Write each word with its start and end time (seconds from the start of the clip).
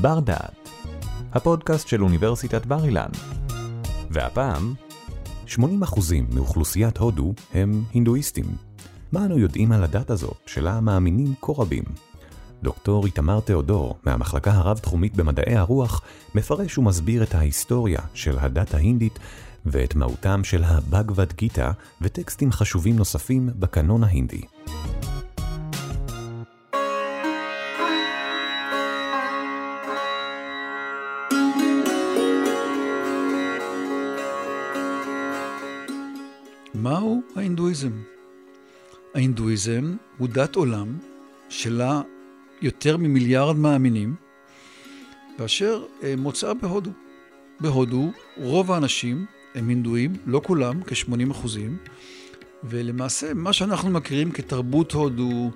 בר 0.00 0.20
דעת, 0.20 0.68
הפודקאסט 1.32 1.88
של 1.88 2.02
אוניברסיטת 2.02 2.66
בר 2.66 2.84
אילן. 2.84 3.08
והפעם, 4.10 4.74
80% 5.46 5.58
מאוכלוסיית 6.34 6.98
הודו 6.98 7.34
הם 7.54 7.82
הינדואיסטים. 7.92 8.44
מה 9.12 9.24
אנו 9.24 9.38
יודעים 9.38 9.72
על 9.72 9.84
הדת 9.84 10.10
הזאת, 10.10 10.38
שלה 10.46 10.80
מאמינים 10.80 11.34
כה 11.42 11.52
רבים? 11.52 11.82
דוקטור 12.62 13.06
איתמר 13.06 13.40
תיאודור, 13.40 13.98
מהמחלקה 14.04 14.52
הרב-תחומית 14.52 15.16
במדעי 15.16 15.56
הרוח, 15.56 16.02
מפרש 16.34 16.78
ומסביר 16.78 17.22
את 17.22 17.34
ההיסטוריה 17.34 18.00
של 18.14 18.38
הדת 18.38 18.74
ההינדית 18.74 19.18
ואת 19.66 19.94
מהותם 19.94 20.44
של 20.44 20.64
הבגבד 20.64 21.32
גיטה 21.32 21.72
וטקסטים 22.00 22.52
חשובים 22.52 22.96
נוספים 22.96 23.50
בקנון 23.58 24.04
ההינדי. 24.04 24.42
ההינדואיזם? 37.36 37.92
ההינדואיזם 39.14 39.96
הוא 40.18 40.28
דת 40.28 40.56
עולם 40.56 40.98
שלה 41.48 42.02
יותר 42.62 42.96
ממיליארד 42.96 43.56
מאמינים, 43.56 44.14
ואשר 45.38 45.84
אה, 46.02 46.14
מוצאה 46.16 46.54
בהודו. 46.54 46.90
בהודו 47.60 48.12
רוב 48.36 48.72
האנשים 48.72 49.26
הם 49.54 49.68
הינדואים, 49.68 50.12
לא 50.26 50.40
כולם, 50.44 50.82
כ-80 50.82 51.30
אחוזים, 51.30 51.76
ולמעשה 52.64 53.34
מה 53.34 53.52
שאנחנו 53.52 53.90
מכירים 53.90 54.30
כתרבות 54.30 54.92
הודו, 54.92 55.50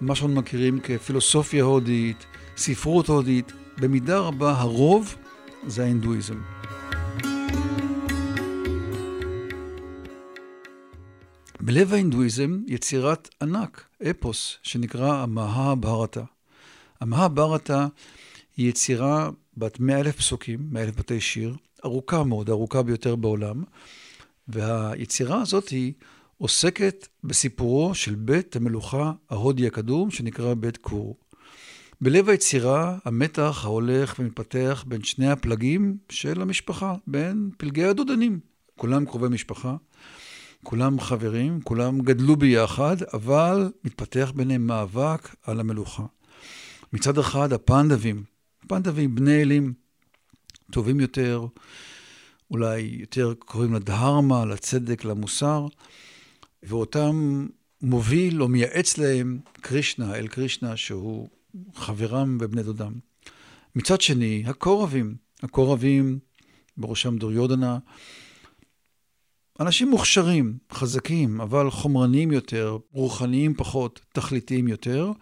מה 0.00 0.14
שאנחנו 0.14 0.36
מכירים 0.36 0.80
כפילוסופיה 0.80 1.64
הודית, 1.64 2.26
ספרות 2.56 3.08
הודית, 3.08 3.52
במידה 3.78 4.18
רבה 4.18 4.52
הרוב 4.52 5.16
זה 5.66 5.82
ההינדואיזם. 5.82 6.59
בלב 11.62 11.92
ההינדואיזם 11.92 12.60
יצירת 12.66 13.28
ענק, 13.42 13.84
אפוס, 14.10 14.56
שנקרא. 14.62 15.26
המאה 17.00 17.28
ברטה 17.28 17.86
היא 18.56 18.68
יצירה 18.68 19.30
בת 19.56 19.80
מאה 19.80 20.00
אלף 20.00 20.16
פסוקים, 20.16 20.68
מאה 20.70 20.82
אלף 20.82 20.96
בתי 20.96 21.20
שיר, 21.20 21.56
ארוכה 21.84 22.24
מאוד, 22.24 22.50
ארוכה 22.50 22.82
ביותר 22.82 23.16
בעולם, 23.16 23.64
והיצירה 24.48 25.42
הזאת 25.42 25.68
היא 25.68 25.92
עוסקת 26.38 27.08
בסיפורו 27.24 27.94
של 27.94 28.14
בית 28.14 28.56
המלוכה 28.56 29.12
ההודי 29.30 29.66
הקדום, 29.66 30.10
שנקרא 30.10 30.54
בית 30.54 30.76
קור. 30.76 31.16
בלב 32.00 32.28
היצירה, 32.28 32.98
המתח 33.04 33.60
ההולך 33.64 34.14
ומתפתח 34.18 34.84
בין 34.88 35.04
שני 35.04 35.30
הפלגים 35.30 35.96
של 36.08 36.42
המשפחה, 36.42 36.94
בין 37.06 37.50
פלגי 37.56 37.84
הדודנים. 37.84 38.40
כולם 38.76 39.04
קרובי 39.04 39.28
משפחה, 39.28 39.76
כולם 40.64 41.00
חברים, 41.00 41.60
כולם 41.60 42.00
גדלו 42.00 42.36
ביחד, 42.36 42.96
אבל 43.12 43.72
מתפתח 43.84 44.32
ביניהם 44.34 44.66
מאבק 44.66 45.36
על 45.42 45.60
המלוכה. 45.60 46.04
מצד 46.92 47.18
אחד, 47.18 47.52
הפנדבים, 47.52 48.24
פנדבים 48.68 49.14
בני 49.14 49.42
אלים, 49.42 49.72
טובים 50.72 51.00
יותר, 51.00 51.46
אולי 52.50 52.80
יותר 52.80 53.34
קוראים 53.38 53.74
לדהרמה, 53.74 54.44
לצדק, 54.44 55.04
למוסר, 55.04 55.66
ואותם 56.62 57.46
מוביל 57.82 58.42
או 58.42 58.48
מייעץ 58.48 58.98
להם 58.98 59.38
קרישנה, 59.60 60.14
אל 60.14 60.28
קרישנה, 60.28 60.76
שהוא 60.76 61.28
חברם 61.74 62.38
ובני 62.40 62.62
דודם. 62.62 62.92
מצד 63.76 64.00
שני, 64.00 64.44
הקורבים, 64.46 65.14
הקורבים, 65.42 66.18
בראשם 66.76 67.16
דוריודנה, 67.16 67.78
אנשים 69.60 69.90
מוכשרים, 69.90 70.58
חזקים, 70.72 71.40
אבל 71.40 71.70
חומרניים 71.70 72.32
יותר, 72.32 72.78
רוחניים 72.92 73.54
פחות, 73.54 74.00
תכליתיים 74.12 74.68
יותר, 74.68 75.12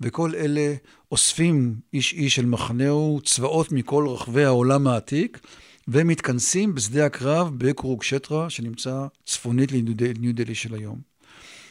וכל 0.00 0.34
אלה 0.34 0.74
אוספים 1.12 1.74
איש 1.92 2.12
איש 2.12 2.38
אל 2.38 2.44
מחנהו 2.44 3.20
צבאות 3.24 3.72
מכל 3.72 4.06
רחבי 4.08 4.44
העולם 4.44 4.86
העתיק, 4.86 5.40
ומתכנסים 5.88 6.74
בשדה 6.74 7.06
הקרב 7.06 7.50
בקורוקשטרה, 7.58 8.50
שנמצא 8.50 9.06
צפונית 9.26 9.72
לניו 9.72 10.34
דלי 10.34 10.54
של 10.54 10.74
היום. 10.74 11.00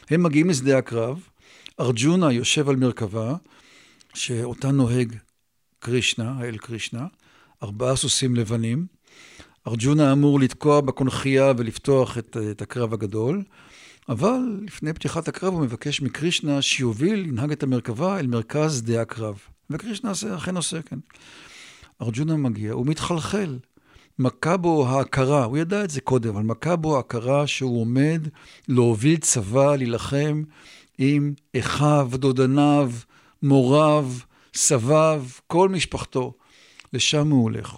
הם 0.09 0.24
מגיעים 0.24 0.50
לשדה 0.50 0.78
הקרב, 0.78 1.19
ארג'ונה 1.79 2.31
יושב 2.31 2.69
על 2.69 2.75
מרכבה, 2.75 3.35
שאותה 4.13 4.72
נוהג 4.72 5.16
קרישנה, 5.79 6.34
האל 6.38 6.57
קרישנה, 6.57 7.07
ארבעה 7.63 7.95
סוסים 7.95 8.35
לבנים. 8.35 8.97
ארג'ונה 9.67 10.11
אמור 10.11 10.39
לתקוע 10.39 10.81
בקונכייה 10.81 11.53
ולפתוח 11.57 12.17
את, 12.17 12.38
את 12.51 12.61
הקרב 12.61 12.94
הגדול. 12.94 13.44
אבל 14.09 14.39
לפני 14.61 14.94
פתיחת 14.94 15.28
הקרב 15.28 15.53
הוא 15.53 15.61
מבקש 15.61 16.01
מקרישנה 16.01 16.61
שיוביל, 16.61 17.25
ינהג 17.25 17.51
את 17.51 17.63
המרכבה 17.63 18.19
אל 18.19 18.27
מרכז 18.27 18.77
שדה 18.77 19.01
הקרב. 19.01 19.39
וקרישנה 19.69 20.11
אכן 20.35 20.56
עושה 20.56 20.81
כן. 20.81 21.00
ארג'ונה 22.01 22.38
מגיע, 22.38 22.73
הוא 22.73 22.85
מתחלחל. 22.85 23.57
מכה 24.19 24.57
בו 24.57 24.88
ההכרה, 24.88 25.44
הוא 25.44 25.57
ידע 25.57 25.83
את 25.83 25.89
זה 25.89 26.01
קודם, 26.01 26.35
אבל 26.35 26.44
מכה 26.44 26.75
בו 26.75 26.97
ההכרה 26.97 27.47
שהוא 27.47 27.81
עומד 27.81 28.27
להוביל 28.67 29.17
צבא, 29.17 29.75
להילחם 29.75 30.44
עם 30.97 31.33
אחיו, 31.57 32.09
דודניו, 32.13 32.91
מוריו, 33.44 34.09
סביו, 34.56 35.25
כל 35.47 35.69
משפחתו. 35.69 36.33
לשם 36.94 37.29
הוא 37.29 37.44
הולך. 37.44 37.77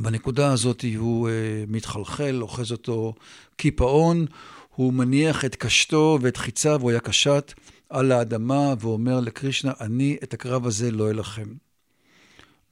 בנקודה 0.00 0.52
הזאת 0.52 0.84
הוא 0.96 1.28
uh, 1.28 1.32
מתחלחל, 1.70 2.38
אוחז 2.42 2.72
אותו 2.72 3.14
קיפאון, 3.56 4.26
הוא 4.74 4.92
מניח 4.92 5.44
את 5.44 5.56
קשתו 5.56 6.18
ואת 6.22 6.36
חיציו, 6.36 6.80
הוא 6.82 6.90
היה 6.90 7.00
קשת, 7.00 7.52
על 7.88 8.12
האדמה, 8.12 8.74
ואומר 8.80 9.20
לקרישנה, 9.20 9.72
אני 9.80 10.16
את 10.22 10.34
הקרב 10.34 10.66
הזה 10.66 10.90
לא 10.90 11.10
אלחם. 11.10 11.54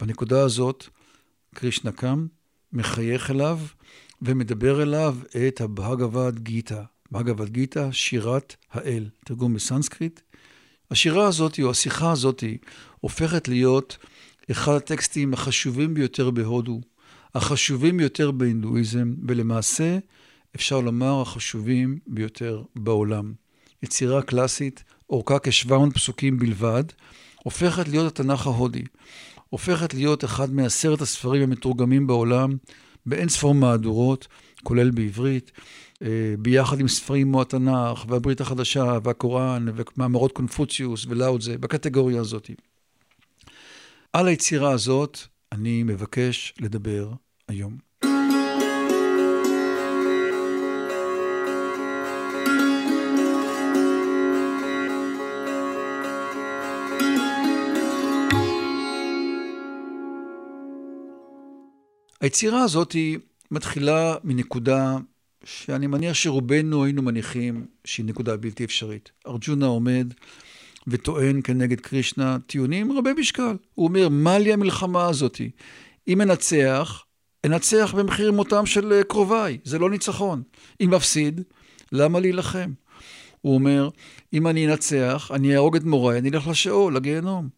בנקודה 0.00 0.40
הזאת, 0.40 0.84
קרישנה 1.54 1.92
קם, 1.92 2.26
מחייך 2.72 3.30
אליו, 3.30 3.58
ומדבר 4.22 4.82
אליו 4.82 5.16
את 5.48 5.60
הבהגבד 5.60 6.38
גיתא. 6.38 6.82
בהגבד 7.10 7.48
גיתא, 7.48 7.92
שירת 7.92 8.56
האל. 8.72 9.08
תרגום 9.24 9.54
בסנסקריט. 9.54 10.20
השירה 10.90 11.26
הזאת, 11.26 11.60
או 11.62 11.70
השיחה 11.70 12.12
הזאת, 12.12 12.44
הופכת 13.00 13.48
להיות 13.48 13.96
אחד 14.50 14.74
הטקסטים 14.74 15.34
החשובים 15.34 15.94
ביותר 15.94 16.30
בהודו, 16.30 16.80
החשובים 17.34 17.96
ביותר 17.96 18.30
בהינדואיזם, 18.30 19.14
ולמעשה, 19.28 19.98
אפשר 20.56 20.80
לומר, 20.80 21.20
החשובים 21.20 21.98
ביותר 22.06 22.62
בעולם. 22.76 23.32
יצירה 23.82 24.22
קלאסית, 24.22 24.84
אורכה 25.10 25.38
כ-700 25.38 25.94
פסוקים 25.94 26.38
בלבד, 26.38 26.84
הופכת 27.44 27.88
להיות 27.88 28.06
התנ"ך 28.20 28.46
ההודי. 28.46 28.82
הופכת 29.48 29.94
להיות 29.94 30.24
אחד 30.24 30.52
מעשרת 30.52 31.00
הספרים 31.00 31.42
המתורגמים 31.42 32.06
בעולם, 32.06 32.56
באין 33.06 33.28
ספור 33.28 33.54
מהדורות, 33.54 34.28
כולל 34.62 34.90
בעברית, 34.90 35.52
אה, 36.02 36.34
ביחד 36.38 36.80
עם 36.80 36.88
ספרים 36.88 37.26
כמו 37.26 37.42
התנ"ך, 37.42 38.04
והברית 38.08 38.40
החדשה, 38.40 38.98
והקוראן, 39.04 39.66
ומאמרות 39.74 40.32
קונפוציוס 40.32 41.06
ולאודזה, 41.08 41.58
בקטגוריה 41.58 42.20
הזאת. 42.20 42.50
על 44.12 44.28
היצירה 44.28 44.70
הזאת 44.70 45.18
אני 45.52 45.82
מבקש 45.82 46.54
לדבר 46.60 47.12
היום. 47.48 47.78
היצירה 62.20 62.62
הזאת 62.62 62.92
היא 62.92 63.18
מתחילה 63.50 64.14
מנקודה 64.24 64.96
שאני 65.44 65.86
מניח 65.86 66.14
שרובנו 66.14 66.84
היינו 66.84 67.02
מניחים 67.02 67.66
שהיא 67.84 68.06
נקודה 68.06 68.36
בלתי 68.36 68.64
אפשרית. 68.64 69.10
ארג'ונה 69.26 69.66
עומד 69.66 70.12
וטוען 70.86 71.40
כנגד 71.44 71.80
קרישנה 71.80 72.36
טיעונים 72.46 72.98
רבי 72.98 73.12
משקל. 73.12 73.56
הוא 73.74 73.86
אומר, 73.88 74.08
מה 74.08 74.38
לי 74.38 74.52
המלחמה 74.52 75.06
הזאת? 75.06 75.40
אם 76.08 76.20
אנצח, 76.20 77.04
אנצח 77.46 77.94
במחיר 77.96 78.32
מותם 78.32 78.66
של 78.66 79.02
קרוביי, 79.08 79.58
זה 79.64 79.78
לא 79.78 79.90
ניצחון. 79.90 80.42
אם 80.80 80.90
מפסיד, 80.90 81.40
למה 81.92 82.20
להילחם? 82.20 82.70
הוא 83.40 83.54
אומר, 83.54 83.88
אם 84.32 84.46
אני 84.46 84.66
אנצח, 84.66 85.30
אני 85.34 85.54
אהרוג 85.54 85.76
את 85.76 85.84
מוריי, 85.84 86.18
אני 86.18 86.30
אלך 86.30 86.48
לשאול, 86.48 86.96
לגיהנום. 86.96 87.48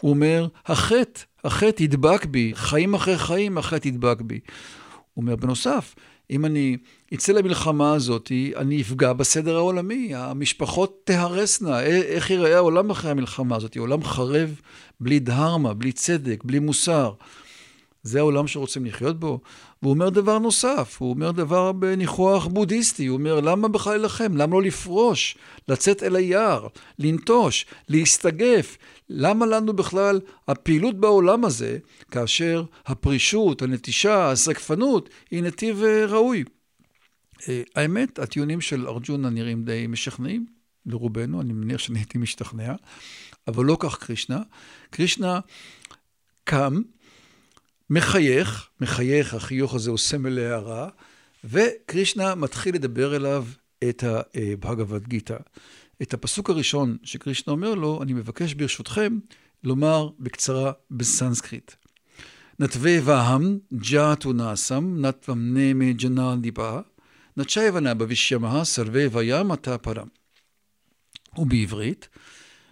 הוא 0.00 0.10
אומר, 0.10 0.48
החטא, 0.66 1.20
החטא 1.44 1.82
ידבק 1.82 2.24
בי, 2.24 2.52
חיים 2.54 2.94
אחרי 2.94 3.18
חיים 3.18 3.58
החטא 3.58 3.88
ידבק 3.88 4.20
בי. 4.20 4.40
הוא 5.14 5.22
אומר, 5.22 5.36
בנוסף, 5.36 5.94
אם 6.32 6.44
אני 6.44 6.76
אצא 7.14 7.32
למלחמה 7.32 7.94
הזאת, 7.94 8.32
אני 8.56 8.82
אפגע 8.82 9.12
בסדר 9.12 9.56
העולמי, 9.56 10.14
המשפחות 10.14 11.00
תהרסנה, 11.04 11.80
איך 11.82 12.30
ייראה 12.30 12.56
העולם 12.56 12.90
אחרי 12.90 13.10
המלחמה 13.10 13.56
הזאת? 13.56 13.76
עולם 13.76 14.04
חרב 14.04 14.60
בלי 15.00 15.18
דהרמה, 15.18 15.74
בלי 15.74 15.92
צדק, 15.92 16.44
בלי 16.44 16.58
מוסר. 16.58 17.12
זה 18.02 18.18
העולם 18.18 18.46
שרוצים 18.46 18.86
לחיות 18.86 19.20
בו. 19.20 19.40
והוא 19.82 19.92
אומר 19.92 20.08
דבר 20.08 20.38
נוסף, 20.38 20.96
הוא 20.98 21.10
אומר 21.10 21.30
דבר 21.30 21.72
בניחוח 21.72 22.46
בודהיסטי, 22.46 23.06
הוא 23.06 23.18
אומר, 23.18 23.40
למה 23.40 23.68
בכלל 23.68 23.92
להילחם? 23.96 24.36
למה 24.36 24.52
לא 24.52 24.62
לפרוש? 24.62 25.36
לצאת 25.68 26.02
אל 26.02 26.16
היער, 26.16 26.66
לנטוש, 26.98 27.66
להסתגף? 27.88 28.78
למה 29.08 29.46
לנו 29.46 29.72
בכלל 29.72 30.20
הפעילות 30.48 31.00
בעולם 31.00 31.44
הזה, 31.44 31.78
כאשר 32.10 32.64
הפרישות, 32.86 33.62
הנטישה, 33.62 34.30
הסגפנות, 34.30 35.08
היא 35.30 35.42
נתיב 35.42 35.82
אה, 35.82 36.06
ראוי? 36.06 36.44
אה, 37.48 37.62
האמת, 37.76 38.18
הטיעונים 38.18 38.60
של 38.60 38.88
ארג'ונה 38.88 39.30
נראים 39.30 39.64
די 39.64 39.86
משכנעים 39.88 40.46
לרובנו, 40.86 41.40
אני 41.40 41.52
מניח 41.52 41.80
שאני 41.80 41.98
הייתי 41.98 42.18
משתכנע, 42.18 42.74
אבל 43.48 43.64
לא 43.64 43.76
כך 43.80 43.98
קרישנה. 43.98 44.42
קרישנה 44.90 45.40
קם, 46.44 46.82
מחייך, 47.92 48.68
מחייך, 48.80 49.34
החיוך 49.34 49.74
הזה 49.74 49.90
הוא 49.90 49.98
סמל 49.98 50.28
להערה, 50.28 50.88
וקרישנה 51.44 52.34
מתחיל 52.34 52.74
לדבר 52.74 53.16
אליו 53.16 53.46
את 53.88 54.04
הבהגבת 54.06 55.08
גיתא. 55.08 55.36
את 56.02 56.14
הפסוק 56.14 56.50
הראשון 56.50 56.96
שקרישנה 57.02 57.52
אומר 57.52 57.74
לו, 57.74 58.02
אני 58.02 58.12
מבקש 58.12 58.54
ברשותכם 58.54 59.18
לומר 59.64 60.08
בקצרה 60.18 60.72
בסנסקריט. 60.90 61.72
נתווה 62.58 62.98
ואהם 63.04 63.58
ג'אטו 63.74 64.32
נאסם 64.32 64.96
נתוום 64.98 65.38
נמי 65.38 65.92
ג'נל 65.92 66.36
דיבה 66.40 66.80
נצ'ייבנה 67.36 67.94
בבישיימה 67.94 68.64
סרווה 68.64 69.04
וים 69.12 69.52
אתה 69.52 69.78
פרם. 69.78 70.08
ובעברית, 71.38 72.08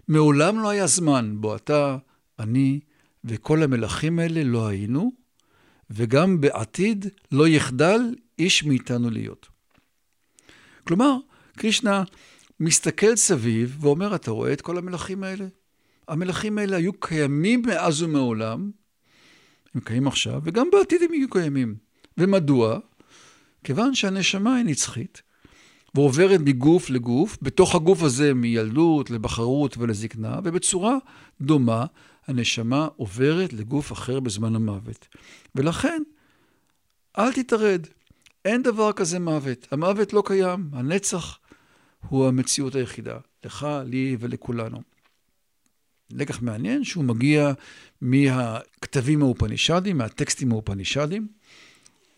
מעולם 0.07 0.59
לא 0.59 0.69
היה 0.69 0.87
זמן 0.87 1.35
בו 1.39 1.55
אתה, 1.55 1.97
אני 2.39 2.79
וכל 3.25 3.63
המלכים 3.63 4.19
האלה 4.19 4.43
לא 4.43 4.67
היינו, 4.67 5.11
וגם 5.89 6.41
בעתיד 6.41 7.05
לא 7.31 7.47
יחדל 7.47 7.99
איש 8.39 8.63
מאיתנו 8.63 9.09
להיות. 9.09 9.47
כלומר, 10.83 11.17
קרישנה 11.57 12.03
מסתכל 12.59 13.15
סביב 13.15 13.77
ואומר, 13.79 14.15
אתה 14.15 14.31
רואה 14.31 14.53
את 14.53 14.61
כל 14.61 14.77
המלכים 14.77 15.23
האלה? 15.23 15.45
המלכים 16.07 16.57
האלה 16.57 16.77
היו 16.77 16.93
קיימים 16.93 17.61
מאז 17.65 18.01
ומעולם, 18.01 18.71
הם 19.75 19.81
קיימים 19.81 20.07
עכשיו, 20.07 20.41
וגם 20.43 20.67
בעתיד 20.71 21.01
הם 21.01 21.13
יהיו 21.13 21.29
קיימים. 21.29 21.75
ומדוע? 22.17 22.79
כיוון 23.63 23.95
שהנשמה 23.95 24.55
היא 24.55 24.65
נצחית, 24.65 25.21
ועוברת 25.95 26.39
מגוף 26.39 26.89
לגוף, 26.89 27.37
בתוך 27.41 27.75
הגוף 27.75 28.03
הזה 28.03 28.33
מילדות 28.33 29.09
לבחרות 29.09 29.77
ולזקנה, 29.77 30.39
ובצורה 30.43 30.97
דומה 31.41 31.85
הנשמה 32.31 32.87
עוברת 32.95 33.53
לגוף 33.53 33.91
אחר 33.91 34.19
בזמן 34.19 34.55
המוות. 34.55 35.07
ולכן, 35.55 36.03
אל 37.17 37.33
תתערד. 37.33 37.87
אין 38.45 38.63
דבר 38.63 38.91
כזה 38.93 39.19
מוות. 39.19 39.67
המוות 39.71 40.13
לא 40.13 40.23
קיים. 40.25 40.69
הנצח 40.73 41.39
הוא 42.09 42.27
המציאות 42.27 42.75
היחידה. 42.75 43.17
לך, 43.45 43.67
לי 43.85 44.17
ולכולנו. 44.19 44.81
לקח 46.11 46.41
מעניין 46.41 46.83
שהוא 46.83 47.03
מגיע 47.03 47.51
מהכתבים 48.01 49.21
האופנישדיים, 49.21 49.97
מהטקסטים 49.97 50.51
האופנישדיים. 50.51 51.27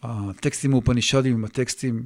הטקסטים 0.01 0.73
האופנישדיים 0.73 1.33
הם 1.35 1.45
הטקסטים 1.45 2.05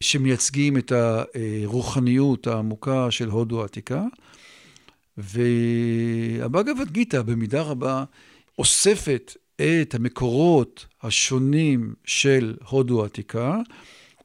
שמייצגים 0.00 0.76
את 0.76 0.92
הרוחניות 0.92 2.46
העמוקה 2.46 3.10
של 3.10 3.28
הודו 3.28 3.62
העתיקה. 3.62 4.04
והבאגבת 5.18 6.90
גיתא 6.90 7.22
במידה 7.22 7.62
רבה 7.62 8.04
אוספת 8.58 9.36
את 9.56 9.94
המקורות 9.94 10.86
השונים 11.02 11.94
של 12.04 12.56
הודו 12.68 13.02
העתיקה 13.02 13.60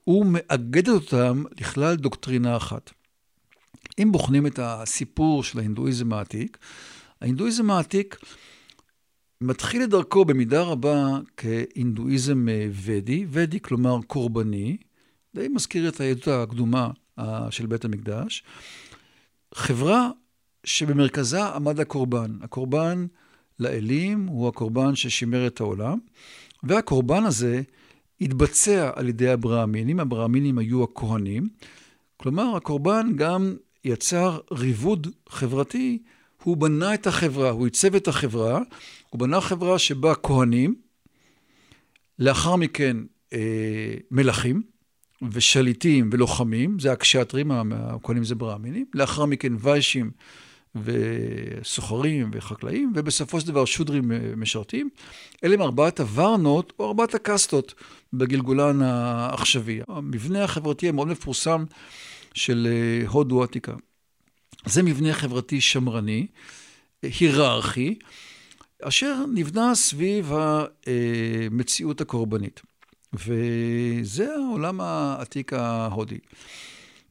ומאגדת 0.08 0.88
אותם 0.88 1.44
לכלל 1.60 1.96
דוקטרינה 1.96 2.58
אחת. 2.58 2.92
אם 4.00 4.12
בוחנים 4.12 4.48
את 4.48 4.60
הסיפור 4.62 5.44
של 5.44 5.60
ההינדואיזם 5.60 6.14
העתיק, 6.14 6.58
ההינדואיזם 7.22 7.72
העתיק 7.72 8.18
מתחיל 9.42 9.84
את 9.84 9.90
דרכו 9.90 10.26
במידה 10.26 10.62
רבה 10.62 11.20
כהינדואיזם 11.38 12.48
ודי, 12.72 13.26
ודי 13.30 13.60
כלומר 13.60 13.98
קורבני, 14.08 14.78
די 15.36 15.48
מזכיר 15.48 15.90
את 15.90 16.02
העדות 16.02 16.28
הקדומה 16.28 16.90
של 17.50 17.66
בית 17.66 17.86
המקדש. 17.86 18.44
חברה 19.54 20.10
שבמרכזה 20.64 21.46
עמד 21.46 21.80
הקורבן. 21.80 22.38
הקורבן 22.42 23.06
לאלים 23.60 24.28
הוא 24.28 24.48
הקורבן 24.48 24.96
ששימר 24.96 25.48
את 25.48 25.60
העולם, 25.60 26.00
והקורבן 26.64 27.24
הזה 27.24 27.62
התבצע 28.22 28.92
על 28.96 29.10
ידי 29.10 29.30
הברהמינים, 29.30 30.00
הברהמינים 30.00 30.58
היו 30.58 30.84
הכהנים. 30.84 31.50
כלומר, 32.18 32.56
הקורבן 32.56 33.12
גם 33.16 33.56
יצר 33.86 34.40
ריבוד 34.52 35.08
חברתי, 35.30 36.00
הוא 36.44 36.58
בנה 36.58 36.94
את 36.94 37.08
החברה, 37.08 37.50
הוא 37.50 37.66
עיצב 37.66 37.96
את 37.96 38.08
החברה, 38.08 38.62
הוא 39.10 39.20
בנה 39.20 39.42
חברה 39.42 39.80
שבה 39.80 40.16
כהנים, 40.16 40.76
לאחר 42.20 42.56
מכן 42.56 42.98
אה, 43.34 43.94
מלכים 44.12 44.62
ושליטים 45.32 46.10
ולוחמים, 46.14 46.80
זה 46.80 46.92
הקשטרים, 46.92 47.52
הכהנים 47.72 48.24
זה 48.24 48.36
ברהמינים, 48.36 48.86
לאחר 48.94 49.26
מכן 49.26 49.54
ויישים 49.60 50.12
וסוחרים 50.76 52.32
וחקלאים, 52.34 52.94
ובסופו 52.96 53.42
של 53.42 53.48
דבר 53.48 53.66
שודרים 53.66 54.12
אה, 54.12 54.18
משרתים. 54.38 54.90
אלה 55.44 55.54
הם 55.54 55.62
ארבעת 55.62 56.00
הוורנות 56.00 56.74
או 56.80 56.88
ארבעת 56.88 57.16
הקסטות 57.16 57.74
בגלגולן 58.14 58.82
העכשווי. 58.82 59.82
המבנה 59.88 60.44
החברתי 60.44 60.90
המאוד 60.90 61.08
מפורסם 61.08 61.66
של 62.34 62.68
אה, 62.72 63.08
הודו 63.08 63.42
העתיקה. 63.42 63.74
זה 64.66 64.84
מבנה 64.84 65.14
חברתי 65.14 65.62
שמרני, 65.62 66.28
היררכי, 67.04 67.96
אשר 68.82 69.26
נבנה 69.34 69.76
סביב 69.76 70.32
המציאות 70.34 72.02
הקורבנית. 72.02 72.62
וזה 73.14 74.34
העולם 74.36 74.82
העתיק 74.82 75.54
ההודי. 75.54 76.18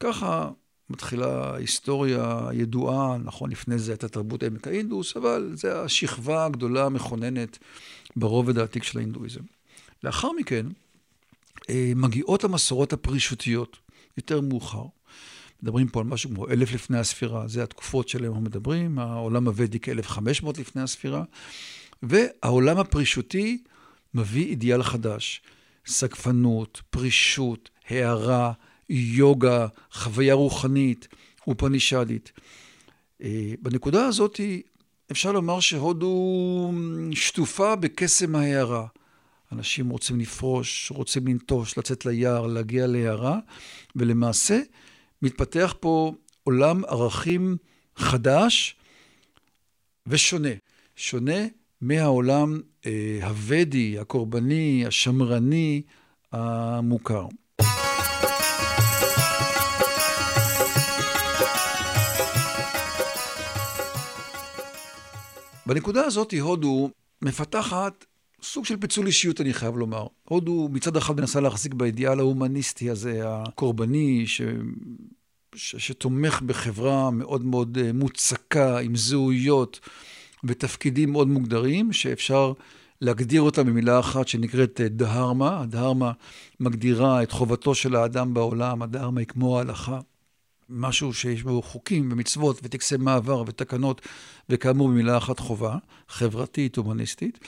ככה 0.00 0.50
מתחילה 0.90 1.56
היסטוריה 1.56 2.48
ידועה, 2.52 3.16
נכון, 3.25 3.50
לפני 3.50 3.78
זה 3.78 3.92
הייתה 3.92 4.08
תרבות 4.08 4.42
עמק 4.42 4.66
האינדוס, 4.66 5.16
אבל 5.16 5.52
זה 5.54 5.81
השכבה 5.81 6.44
הגדולה 6.44 6.87
המכוננת 6.87 7.58
ברובד 8.16 8.58
העתיק 8.58 8.82
של 8.82 8.98
ההינדואיזם. 8.98 9.41
לאחר 10.05 10.32
מכן, 10.32 10.67
אה, 11.70 11.93
מגיעות 11.96 12.44
המסורות 12.44 12.93
הפרישותיות, 12.93 13.76
יותר 14.17 14.41
מאוחר. 14.41 14.84
מדברים 15.62 15.88
פה 15.88 16.00
על 16.00 16.06
משהו 16.06 16.31
כמו 16.31 16.48
אלף 16.48 16.72
לפני 16.72 16.98
הספירה, 16.98 17.48
זה 17.48 17.62
התקופות 17.62 18.08
שלהם 18.08 18.26
אנחנו 18.26 18.41
מדברים, 18.41 18.98
העולם 18.98 19.46
הוודי 19.46 19.79
כ-1500 19.82 20.60
לפני 20.60 20.82
הספירה, 20.82 21.24
והעולם 22.03 22.79
הפרישותי 22.79 23.62
מביא 24.15 24.46
אידיאל 24.46 24.82
חדש, 24.82 25.43
סגפנות, 25.86 26.82
פרישות, 26.91 27.70
הערה, 27.88 28.53
יוגה, 28.91 29.67
חוויה 29.93 30.35
רוחנית 30.35 31.09
אופנישדית. 31.47 32.32
אה, 33.23 33.53
בנקודה 33.63 34.05
הזאת 34.06 34.41
אפשר 35.11 35.32
לומר 35.32 35.61
שהודו 35.61 36.73
שטופה 37.13 37.77
בקסם 37.77 38.37
ההערה. 38.37 38.87
אנשים 39.53 39.91
רוצים 39.91 40.20
לפרוש, 40.20 40.93
רוצים 40.94 41.27
לנטוש, 41.27 41.79
לצאת 41.79 42.06
ליער, 42.06 42.47
להגיע 42.47 42.87
להערה, 42.87 43.39
ולמעשה 43.97 44.61
מתפתח 45.23 45.75
פה 45.81 46.15
עולם 46.44 46.85
ערכים 46.85 47.56
חדש 47.97 48.77
ושונה. 50.06 50.49
שונה 50.97 51.47
מהעולם 51.81 52.61
אה, 52.87 53.19
הוודי, 53.23 53.99
הקורבני, 53.99 54.85
השמרני, 54.87 55.82
המוכר. 56.32 57.27
בנקודה 65.70 66.05
הזאת 66.05 66.34
הודו 66.41 66.91
מפתחת 67.22 68.05
סוג 68.43 68.65
של 68.65 68.77
פיצול 68.77 69.06
אישיות, 69.06 69.41
אני 69.41 69.55
חייב 69.55 69.77
לומר. 69.77 70.06
הודו 70.29 70.69
מצד 70.72 70.96
אחד 70.96 71.20
מנסה 71.20 71.41
להחזיק 71.41 71.74
באידיאל 71.74 72.19
ההומניסטי 72.19 72.91
הזה, 72.91 73.20
הקורבני, 73.24 74.27
ש... 74.27 74.43
ש... 75.55 75.77
שתומך 75.77 76.43
בחברה 76.43 77.10
מאוד 77.10 77.44
מאוד 77.44 77.79
אה, 77.81 77.93
מוצקה, 77.93 78.79
עם 78.79 78.96
זהויות 78.96 79.81
ותפקידים 80.44 81.12
מאוד 81.12 81.29
מוגדרים, 81.29 81.93
שאפשר 81.93 82.53
להגדיר 83.00 83.43
אותה 83.43 83.62
במילה 83.62 84.00
אחת 84.00 84.29
שנקראת 84.29 84.81
דהרמה. 84.81 85.60
הדהרמה 85.60 86.12
מגדירה 86.60 87.22
את 87.22 87.32
חובתו 87.32 87.74
של 87.74 87.96
האדם 87.96 88.34
בעולם, 88.34 88.82
הדהרמה 88.82 89.20
היא 89.20 89.27
כמו 89.27 89.58
ההלכה. 89.58 90.00
משהו 90.70 91.15
שיש 91.15 91.43
בו 91.43 91.62
חוקים 91.62 92.08
ומצוות 92.12 92.60
וטקסי 92.62 92.96
מעבר 92.96 93.43
ותקנות, 93.46 94.00
וכאמור 94.48 94.89
במילה 94.89 95.17
אחת 95.17 95.39
חובה, 95.39 95.77
חברתית, 96.08 96.77
הומניסטית. 96.77 97.39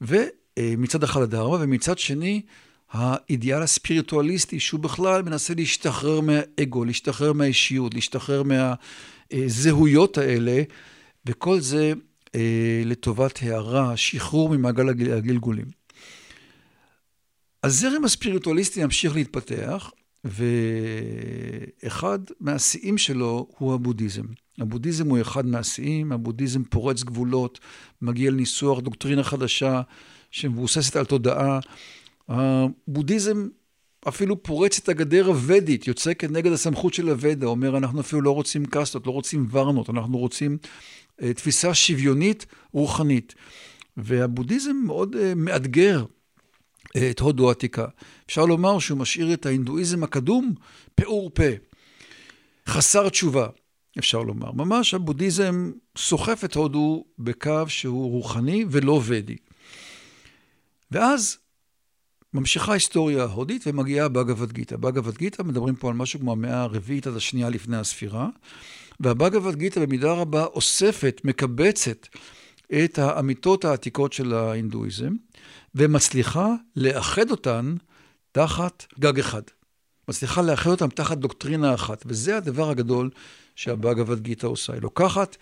ומצד 0.00 1.02
אחד 1.02 1.22
הדרמה, 1.22 1.56
ומצד 1.60 1.98
שני, 1.98 2.42
האידיאל 2.90 3.62
הספיריטואליסטי, 3.62 4.60
שהוא 4.60 4.80
בכלל 4.80 5.22
מנסה 5.22 5.54
להשתחרר 5.54 6.20
מהאגו, 6.20 6.84
להשתחרר 6.84 7.32
מהאישיות, 7.32 7.94
להשתחרר 7.94 8.42
מהזהויות 9.32 10.18
האלה, 10.18 10.62
וכל 11.26 11.60
זה 11.60 11.92
אה, 12.34 12.82
לטובת 12.84 13.38
הערה, 13.42 13.96
שחרור 13.96 14.48
ממעגל 14.48 14.88
הגלגולים. 14.88 15.66
הזרם 17.64 18.04
הספיריטואליסטי 18.04 18.80
ימשיך 18.80 19.14
להתפתח, 19.14 19.90
ואחד 20.24 22.18
מהשיאים 22.40 22.98
שלו 22.98 23.48
הוא 23.58 23.74
הבודהיזם. 23.74 24.24
הבודהיזם 24.58 25.08
הוא 25.08 25.20
אחד 25.20 25.46
מהשיאים, 25.46 26.12
הבודהיזם 26.12 26.64
פורץ 26.64 27.02
גבולות, 27.02 27.60
מגיע 28.02 28.30
לניסוח 28.30 28.80
דוקטרינה 28.80 29.24
חדשה 29.24 29.82
שמבוססת 30.30 30.96
על 30.96 31.04
תודעה. 31.04 31.60
הבודהיזם 32.28 33.48
אפילו 34.08 34.42
פורץ 34.42 34.78
את 34.78 34.88
הגדר 34.88 35.26
הוודית, 35.26 35.86
יוצא 35.86 36.14
כנגד 36.14 36.52
הסמכות 36.52 36.94
של 36.94 37.08
הוודה, 37.08 37.46
אומר 37.46 37.76
אנחנו 37.76 38.00
אפילו 38.00 38.22
לא 38.22 38.30
רוצים 38.30 38.66
קסטות, 38.66 39.06
לא 39.06 39.12
רוצים 39.12 39.46
ורנות, 39.50 39.90
אנחנו 39.90 40.18
רוצים 40.18 40.58
uh, 41.20 41.24
תפיסה 41.34 41.74
שוויונית 41.74 42.46
רוחנית. 42.72 43.34
והבודהיזם 43.96 44.76
מאוד 44.84 45.14
uh, 45.14 45.18
מאתגר 45.36 46.04
את 47.10 47.20
הודו 47.20 47.48
העתיקה. 47.48 47.86
אפשר 48.26 48.44
לומר 48.44 48.78
שהוא 48.78 48.98
משאיר 48.98 49.32
את 49.32 49.46
ההינדואיזם 49.46 50.02
הקדום 50.02 50.54
פעור 50.94 51.30
פה, 51.34 51.44
חסר 52.68 53.08
תשובה, 53.08 53.46
אפשר 53.98 54.22
לומר. 54.22 54.52
ממש 54.52 54.94
הבודהיזם 54.94 55.72
סוחף 55.96 56.44
את 56.44 56.54
הודו 56.54 57.04
בקו 57.18 57.62
שהוא 57.68 58.10
רוחני 58.10 58.64
ולא 58.70 59.00
ודי. 59.04 59.36
ואז 60.90 61.38
ממשיכה 62.34 62.70
ההיסטוריה 62.70 63.22
ההודית 63.22 63.66
ומגיעה 63.66 64.08
בגבד 64.08 64.52
גיתא. 64.52 64.76
בגבד 64.76 65.16
גיתא 65.16 65.42
מדברים 65.42 65.76
פה 65.76 65.88
על 65.88 65.94
משהו 65.94 66.20
כמו 66.20 66.32
המאה 66.32 66.62
הרביעית 66.62 67.06
עד 67.06 67.16
השנייה 67.16 67.50
לפני 67.50 67.76
הספירה, 67.76 68.28
והבגבד 69.00 69.54
גיתא 69.54 69.80
במידה 69.80 70.12
רבה 70.12 70.44
אוספת, 70.44 71.20
מקבצת 71.24 72.06
את 72.84 72.98
האמיתות 72.98 73.64
העתיקות 73.64 74.12
של 74.12 74.34
ההינדואיזם, 74.34 75.14
ומצליחה 75.74 76.54
לאחד 76.76 77.30
אותן 77.30 77.74
תחת 78.32 78.86
גג 78.98 79.18
אחד. 79.18 79.42
מצליחה 80.08 80.42
לאחד 80.42 80.70
אותן 80.70 80.88
תחת 80.88 81.18
דוקטרינה 81.18 81.74
אחת, 81.74 82.02
וזה 82.06 82.36
הדבר 82.36 82.70
הגדול 82.70 83.10
שהבאגבד 83.56 84.20
גיתא 84.20 84.46
עושה. 84.46 84.72
היא 84.72 84.82
לוקחת 84.82 85.36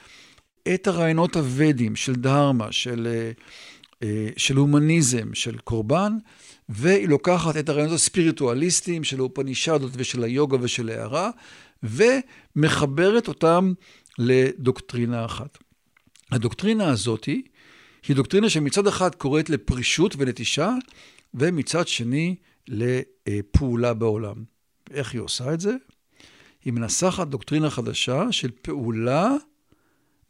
את 0.75 0.87
הרעיונות 0.87 1.37
הוודים 1.37 1.97
של 1.97 2.15
דהרמה, 2.15 2.73
של, 2.73 3.09
אה, 3.11 3.31
אה, 4.03 4.29
של 4.37 4.57
הומניזם, 4.57 5.35
של 5.35 5.59
קורבן, 5.59 6.17
והיא 6.69 7.09
לוקחת 7.09 7.57
את 7.57 7.69
הרעיונות 7.69 7.95
הספיריטואליסטיים 7.95 9.05
של 9.05 9.19
האופנישדות 9.19 9.93
ושל 9.97 10.25
היוגה 10.25 10.57
ושל 10.61 10.89
הערה, 10.89 11.31
ומחברת 11.83 13.29
אותם 13.29 13.73
לדוקטרינה 14.19 15.25
אחת. 15.25 15.59
הדוקטרינה 16.31 16.89
הזאתי 16.89 17.43
היא 18.09 18.17
דוקטרינה 18.17 18.51
שמצד 18.51 18.87
אחד 18.87 19.15
קוראת 19.15 19.51
לפרישות 19.51 20.15
ונטישה, 20.19 20.71
ומצד 21.35 21.89
שני 21.89 22.37
לפעולה 22.69 23.95
בעולם. 23.95 24.45
איך 24.91 25.13
היא 25.13 25.21
עושה 25.21 25.55
את 25.55 25.61
זה? 25.61 25.75
היא 26.65 26.73
מנסחת 26.73 27.29
דוקטרינה 27.29 27.71
חדשה 27.71 28.33
של 28.33 28.51
פעולה 28.63 29.31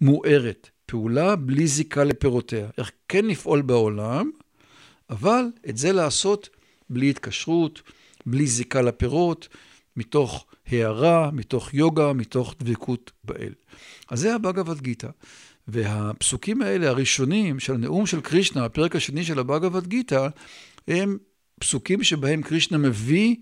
מוארת, 0.01 0.71
פעולה 0.87 1.37
בלי 1.37 1.67
זיקה 1.67 2.05
לפירותיה. 2.05 2.69
איך 2.79 2.91
כן 3.09 3.25
לפעול 3.27 3.63
בעולם, 3.63 4.31
אבל 5.11 5.45
את 5.69 5.77
זה 5.77 5.93
לעשות 5.93 6.49
בלי 6.91 7.11
התקשרות, 7.11 7.83
בלי 8.27 8.47
זיקה 8.47 8.83
לפירות, 8.83 9.49
מתוך 9.97 10.47
הערה, 10.67 11.31
מתוך 11.31 11.75
יוגה, 11.75 12.13
מתוך 12.13 12.55
דבקות 12.61 13.13
באל. 13.25 13.53
אז 14.11 14.21
זה 14.21 14.35
הבאגבד 14.35 14.81
גיתא. 14.81 15.09
והפסוקים 15.69 16.63
האלה, 16.63 16.89
הראשונים 16.89 17.61
של 17.61 17.75
הנאום 17.75 18.07
של 18.07 18.21
קרישנה, 18.21 18.65
הפרק 18.65 18.97
השני 18.97 19.25
של 19.25 19.39
הבאגבד 19.39 19.87
גיתא, 19.87 20.29
הם 20.89 21.19
פסוקים 21.61 22.03
שבהם 22.03 22.43
קרישנה 22.43 22.79
מביא 22.79 23.37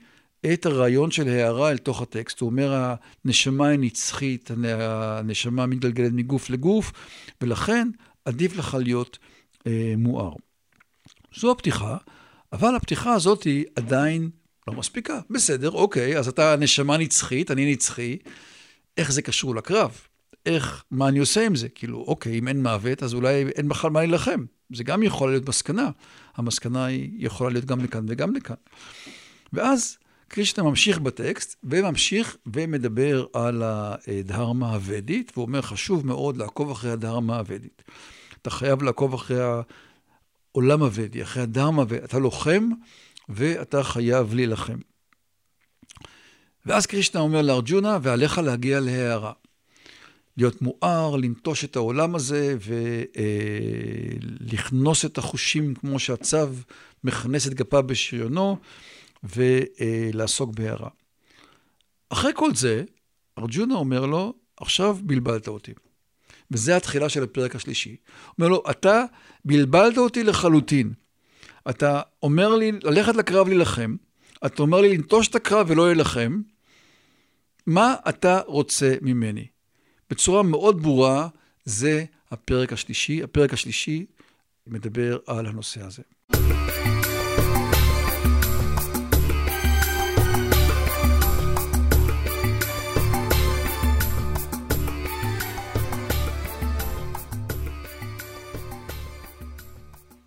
את 0.53 0.67
הרעיון 0.67 1.11
של 1.11 1.29
הערה 1.29 1.71
אל 1.71 1.79
תוך 1.79 2.03
הטקסט. 2.03 2.41
הוא 2.41 2.51
אומר, 2.51 2.95
הנשמה 3.25 3.69
היא 3.69 3.79
נצחית, 3.79 4.51
הנשמה 4.65 5.67
מתגלגלת 5.67 6.13
מגוף 6.13 6.51
לגוף, 6.51 6.93
ולכן 7.41 7.89
עדיף 8.25 8.57
לך 8.57 8.77
להיות 8.81 9.19
אה, 9.67 9.95
מואר. 9.99 10.33
זו 11.37 11.51
הפתיחה, 11.51 11.97
אבל 12.53 12.77
הפתיחה 12.77 13.15
הזאת 13.15 13.43
היא 13.43 13.65
עדיין 13.77 14.31
לא 14.69 14.75
מספיקה. 14.75 15.21
בסדר, 15.31 15.71
אוקיי, 15.71 16.19
אז 16.19 16.29
אתה 16.29 16.57
נשמה 16.57 16.97
נצחית, 16.97 17.51
אני 17.51 17.73
נצחי, 17.73 18.19
איך 18.97 19.13
זה 19.13 19.23
קשור 19.23 19.55
לקרב? 19.55 20.01
איך, 20.47 20.85
מה 20.91 21.09
אני 21.09 21.19
עושה 21.19 21.47
עם 21.47 21.55
זה? 21.55 21.69
כאילו, 21.69 21.99
אוקיי, 21.99 22.39
אם 22.39 22.49
אין 22.49 22.63
מוות, 22.63 23.03
אז 23.03 23.15
אולי 23.15 23.49
אין 23.49 23.69
בכלל 23.69 23.91
מה 23.91 24.01
להילחם. 24.01 24.45
זה 24.73 24.85
גם 24.85 25.03
יכול 25.03 25.31
להיות 25.31 25.49
מסקנה. 25.49 25.91
המסקנה 26.37 26.85
היא 26.85 27.11
יכולה 27.19 27.51
להיות 27.51 27.65
גם 27.65 27.81
לכאן 27.81 28.05
וגם 28.09 28.37
לכאן. 28.37 28.57
ואז 29.53 29.99
קרישנה 30.29 30.65
ממשיך 30.65 30.99
בטקסט, 30.99 31.57
וממשיך 31.65 32.37
ומדבר 32.55 33.27
על 33.33 33.63
הדהרמה 33.65 34.73
הוודית, 34.73 35.33
והוא 35.35 35.47
אומר, 35.47 35.63
חשוב 35.63 36.07
מאוד 36.07 36.37
לעקוב 36.37 36.71
אחרי 36.71 36.91
הדהרמה 36.91 37.39
הוודית. 37.39 37.83
אתה 38.43 38.51
חייב 38.51 38.83
לעקוב 38.83 39.15
אחרי 39.15 39.41
העולם 40.53 40.83
הוודי, 40.83 41.23
אחרי 41.23 41.43
הדהרמה, 41.43 41.85
ואתה 41.89 42.19
לוחם, 42.19 42.69
ואתה 43.29 43.83
חייב 43.83 44.35
להילחם. 44.35 44.79
ואז 46.67 46.87
קרישנה 46.87 47.21
אומר 47.21 47.43
לארג'ונה, 47.43 47.99
ועליך 48.03 48.39
להגיע 48.39 48.81
להערה. 48.81 49.33
להיות 50.37 50.63
מואר, 50.63 51.17
לנטוש 51.17 51.65
את 51.65 51.77
העולם 51.77 52.15
הזה 52.15 52.57
ולכנוס 54.21 55.05
את 55.05 55.19
החושים 55.19 55.75
כמו 55.75 55.99
שהצו 55.99 56.47
מכנס 57.05 57.47
את 57.47 57.55
גפיו 57.55 57.83
בשריונו 57.87 58.57
ולעסוק 59.23 60.51
בהערה. 60.55 60.89
אחרי 62.09 62.33
כל 62.35 62.55
זה, 62.55 62.85
ארג'ונה 63.39 63.75
אומר 63.75 64.07
לו, 64.07 64.35
עכשיו 64.57 64.99
בלבלת 65.03 65.49
אותי. 65.49 65.73
וזה 66.51 66.77
התחילה 66.77 67.09
של 67.09 67.23
הפרק 67.23 67.57
השלישי. 67.57 67.97
אומר 68.39 68.49
לו, 68.49 68.63
אתה 68.71 69.05
בלבלת 69.45 69.99
אותי 69.99 70.25
לחלוטין. 70.25 70.93
אתה 71.71 72.01
אומר 72.23 72.57
לי 72.57 72.73
ללכת 72.83 73.17
לקרב 73.17 73.49
להילחם, 73.49 73.97
אתה 74.47 74.63
אומר 74.63 74.81
לי 74.81 74.97
לנטוש 74.97 75.29
את 75.29 75.35
הקרב 75.35 75.67
ולא 75.71 75.87
להילחם, 75.87 76.41
מה 77.67 77.95
אתה 78.09 78.41
רוצה 78.47 78.95
ממני? 79.03 79.47
בצורה 80.13 80.43
מאוד 80.43 80.83
ברורה, 80.83 81.29
זה 81.65 82.05
הפרק 82.31 82.73
השלישי. 82.73 83.23
הפרק 83.23 83.53
השלישי 83.53 84.07
מדבר 84.67 85.19
על 85.27 85.47
הנושא 85.47 85.81
הזה. 85.83 86.03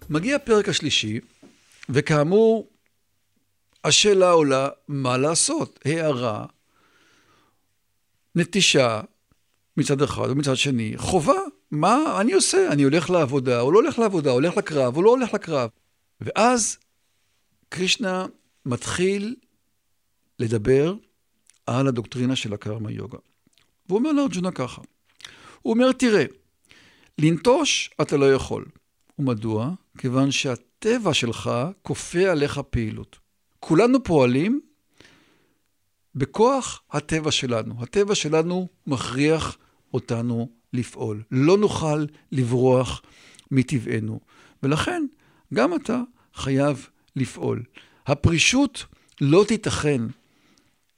מגיע 0.10 0.36
הפרק 0.36 0.70
השלישי, 0.70 1.20
וכאמור, 1.90 2.70
השאלה 3.84 4.32
עולה 4.32 4.70
מה 4.88 5.18
לעשות. 5.18 5.80
הערה, 5.86 6.46
נטישה, 8.36 9.02
מצד 9.78 10.02
אחד, 10.02 10.30
ומצד 10.30 10.56
שני, 10.56 10.94
חובה. 10.98 11.40
מה 11.72 12.22
אני 12.22 12.34
עושה? 12.34 12.68
אני 12.72 12.84
הולך 12.84 13.10
לעבודה, 13.10 13.62
או 13.62 13.72
לא 13.72 13.80
הולך 13.80 14.00
לעבודה, 14.00 14.32
הולך 14.32 14.58
לקרב, 14.58 14.98
או 14.98 15.02
לא 15.02 15.10
הולך 15.10 15.34
לקרב. 15.34 15.70
ואז 16.22 16.78
קרישנה 17.70 18.26
מתחיל 18.66 19.36
לדבר 20.40 20.96
על 21.66 21.88
הדוקטרינה 21.88 22.36
של 22.36 22.54
הקרמה 22.54 22.92
יוגה. 22.92 23.18
והוא 23.88 24.00
אומר 24.00 24.12
לארג'ונה 24.12 24.52
ככה, 24.52 24.82
הוא 25.62 25.74
אומר, 25.74 25.92
תראה, 25.92 26.26
לנטוש 27.20 27.90
אתה 28.02 28.18
לא 28.18 28.34
יכול. 28.34 28.66
ומדוע? 29.20 29.72
כיוון 29.98 30.32
שהטבע 30.32 31.14
שלך 31.14 31.52
כופה 31.82 32.32
עליך 32.32 32.60
פעילות. 32.70 33.18
כולנו 33.60 34.04
פועלים 34.04 34.62
בכוח 36.16 36.82
הטבע 36.92 37.32
שלנו. 37.32 37.84
הטבע 37.84 38.16
שלנו 38.16 38.68
מכריח 38.88 39.58
אותנו 39.94 40.50
לפעול. 40.74 41.24
לא 41.32 41.58
נוכל 41.58 42.06
לברוח 42.32 43.02
מטבענו. 43.52 44.20
ולכן 44.64 45.06
גם 45.54 45.76
אתה 45.76 46.02
חייב 46.34 46.90
לפעול. 47.16 47.64
הפרישות 48.08 48.86
לא 49.22 49.46
תיתכן, 49.48 50.02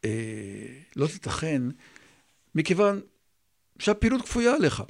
אה, 0.06 0.10
לא 0.96 1.08
תיתכן, 1.08 1.62
מכיוון 2.56 3.02
שהפעילות 3.80 4.22
כפויה 4.22 4.56
עליך. 4.56 4.84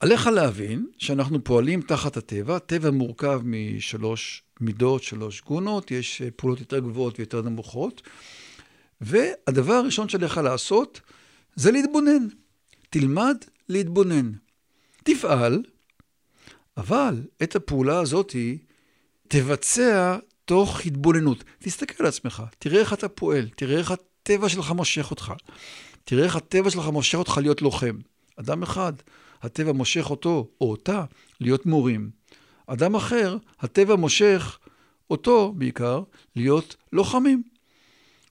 עליך 0.00 0.26
להבין 0.26 0.86
שאנחנו 0.98 1.44
פועלים 1.44 1.82
תחת 1.82 2.16
הטבע, 2.16 2.56
הטבע 2.56 2.90
מורכב 2.90 3.40
משלוש 3.44 4.42
מידות, 4.60 5.02
שלוש 5.02 5.42
גונות, 5.42 5.90
יש 5.90 6.22
אה, 6.22 6.30
פעולות 6.30 6.60
יותר 6.60 6.78
גבוהות 6.78 7.18
ויותר 7.18 7.42
נמוכות, 7.42 8.02
והדבר 9.00 9.72
הראשון 9.72 10.08
שעליך 10.08 10.38
לעשות 10.38 11.00
זה 11.58 11.70
להתבונן. 11.70 12.28
תלמד 12.90 13.36
להתבונן. 13.68 14.32
תפעל, 15.04 15.62
אבל 16.76 17.22
את 17.42 17.56
הפעולה 17.56 18.00
הזאת 18.00 18.36
תבצע 19.28 20.16
תוך 20.44 20.80
התבוננות. 20.86 21.44
תסתכל 21.58 21.94
על 21.98 22.06
עצמך, 22.06 22.42
תראה 22.58 22.80
איך 22.80 22.92
אתה 22.92 23.08
פועל, 23.08 23.48
תראה 23.48 23.78
איך 23.78 23.90
הטבע 23.90 24.48
שלך 24.48 24.70
מושך 24.70 25.10
אותך. 25.10 25.32
תראה 26.04 26.24
איך 26.24 26.36
הטבע 26.36 26.70
שלך 26.70 26.86
מושך 26.86 27.18
אותך 27.18 27.38
להיות 27.42 27.62
לוחם. 27.62 27.98
אדם 28.36 28.62
אחד, 28.62 28.92
הטבע 29.42 29.72
מושך 29.72 30.10
אותו 30.10 30.48
או 30.60 30.70
אותה 30.70 31.04
להיות 31.40 31.66
מורים. 31.66 32.10
אדם 32.66 32.94
אחר, 32.94 33.36
הטבע 33.60 33.96
מושך 33.96 34.58
אותו 35.10 35.52
בעיקר 35.56 36.02
להיות 36.36 36.76
לוחמים. 36.92 37.42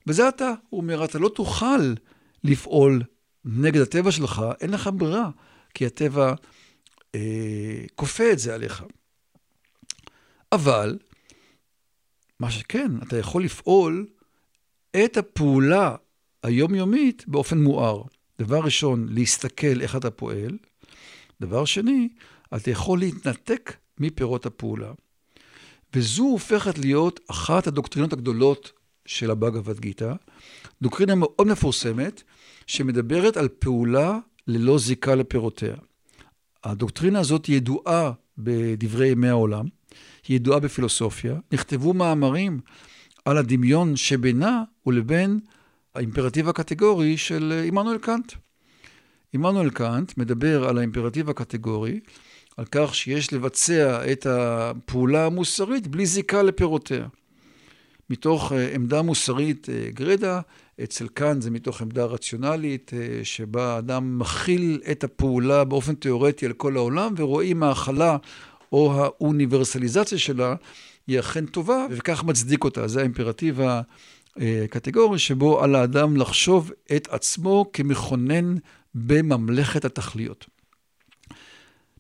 וזה 0.08 0.30
אתה. 0.30 0.54
הוא 0.70 0.82
אומר, 0.82 1.06
אתה 1.06 1.20
לא 1.20 1.30
תוכל 1.30 1.94
לפעול 2.44 3.02
נגד 3.48 3.82
הטבע 3.82 4.12
שלך, 4.12 4.42
אין 4.62 4.70
לך 4.70 4.90
ברירה, 4.94 5.30
כי 5.74 5.86
הטבע 5.86 6.34
אה, 7.16 7.86
כופה 7.96 8.32
את 8.32 8.40
זה 8.40 8.56
עליך. 8.56 8.84
אבל, 10.52 10.98
מה 12.40 12.52
שכן, 12.52 12.92
אתה 13.08 13.18
יכול 13.18 13.44
לפעול 13.44 14.08
את 15.06 15.18
הפעולה 15.18 15.96
היומיומית 16.44 17.28
באופן 17.28 17.58
מואר. 17.58 18.04
דבר 18.40 18.60
ראשון, 18.60 19.08
להסתכל 19.10 19.82
איך 19.82 19.96
אתה 19.96 20.12
פועל. 20.12 20.58
דבר 21.42 21.66
שני, 21.66 22.10
אתה 22.56 22.72
יכול 22.72 23.00
להתנתק 23.00 23.74
מפירות 24.00 24.46
הפעולה. 24.46 24.92
וזו 25.94 26.24
הופכת 26.24 26.78
להיות 26.78 27.20
אחת 27.28 27.68
הדוקטרינות 27.68 28.14
הגדולות 28.14 28.72
של 29.06 29.32
הבאגavad 29.32 29.80
גיתא, 29.80 30.14
דוקטרינה 30.82 31.16
מאוד 31.16 31.48
מפורסמת, 31.48 32.24
שמדברת 32.68 33.38
על 33.38 33.48
פעולה 33.48 34.20
ללא 34.48 34.80
זיקה 34.80 35.16
לפירותיה. 35.16 35.76
הדוקטרינה 36.64 37.20
הזאת 37.20 37.50
ידועה 37.50 38.12
בדברי 38.38 39.08
ימי 39.08 39.30
העולם, 39.30 39.66
היא 40.28 40.36
ידועה 40.36 40.60
בפילוסופיה, 40.60 41.36
נכתבו 41.52 41.94
מאמרים 41.94 42.60
על 43.26 43.38
הדמיון 43.38 43.96
שבינה 43.96 44.64
ולבין 44.86 45.40
האימפרטיב 45.96 46.50
הקטגורי 46.50 47.18
של 47.18 47.64
עמנואל 47.68 47.98
קאנט. 47.98 48.34
עמנואל 49.34 49.70
קאנט 49.70 50.18
מדבר 50.18 50.68
על 50.68 50.78
האימפרטיב 50.78 51.30
הקטגורי, 51.30 52.00
על 52.58 52.66
כך 52.72 52.96
שיש 52.96 53.34
לבצע 53.34 54.12
את 54.12 54.26
הפעולה 54.26 55.26
המוסרית 55.26 55.88
בלי 55.88 56.06
זיקה 56.06 56.44
לפירותיה. 56.44 57.08
מתוך 58.10 58.52
אה, 58.52 58.76
עמדה 58.76 59.02
מוסרית 59.02 59.70
אה, 59.70 59.90
גרידא, 59.94 60.40
אצל 60.84 61.08
קאנט 61.08 61.42
זה 61.42 61.52
מתוך 61.52 61.82
עמדה 61.82 62.06
רציונלית, 62.06 62.92
אה, 62.94 63.20
שבה 63.24 63.76
האדם 63.76 64.20
מכיל 64.20 64.82
את 64.92 65.04
הפעולה 65.04 65.64
באופן 65.64 65.96
תיאורטי 65.96 66.46
על 66.46 66.54
כל 66.54 66.78
העולם, 66.78 67.14
ורואים 67.18 67.64
ההכלה 67.64 68.18
או 68.72 68.94
האוניברסליזציה 68.94 70.18
שלה 70.18 70.56
היא 71.08 71.20
אכן 71.20 71.46
טובה, 71.46 71.88
וכך 71.92 72.24
מצדיק 72.24 72.64
אותה. 72.64 72.88
זה 72.88 73.00
האימפרטיב 73.00 73.60
הקטגורי, 74.38 75.20
שבו 75.20 75.64
על 75.64 75.76
האדם 75.76 76.18
לחשוב 76.18 76.72
את 76.96 77.08
עצמו 77.12 77.66
כמכונן 77.74 78.56
בממלכת 78.96 79.86
התכליות. 79.86 80.46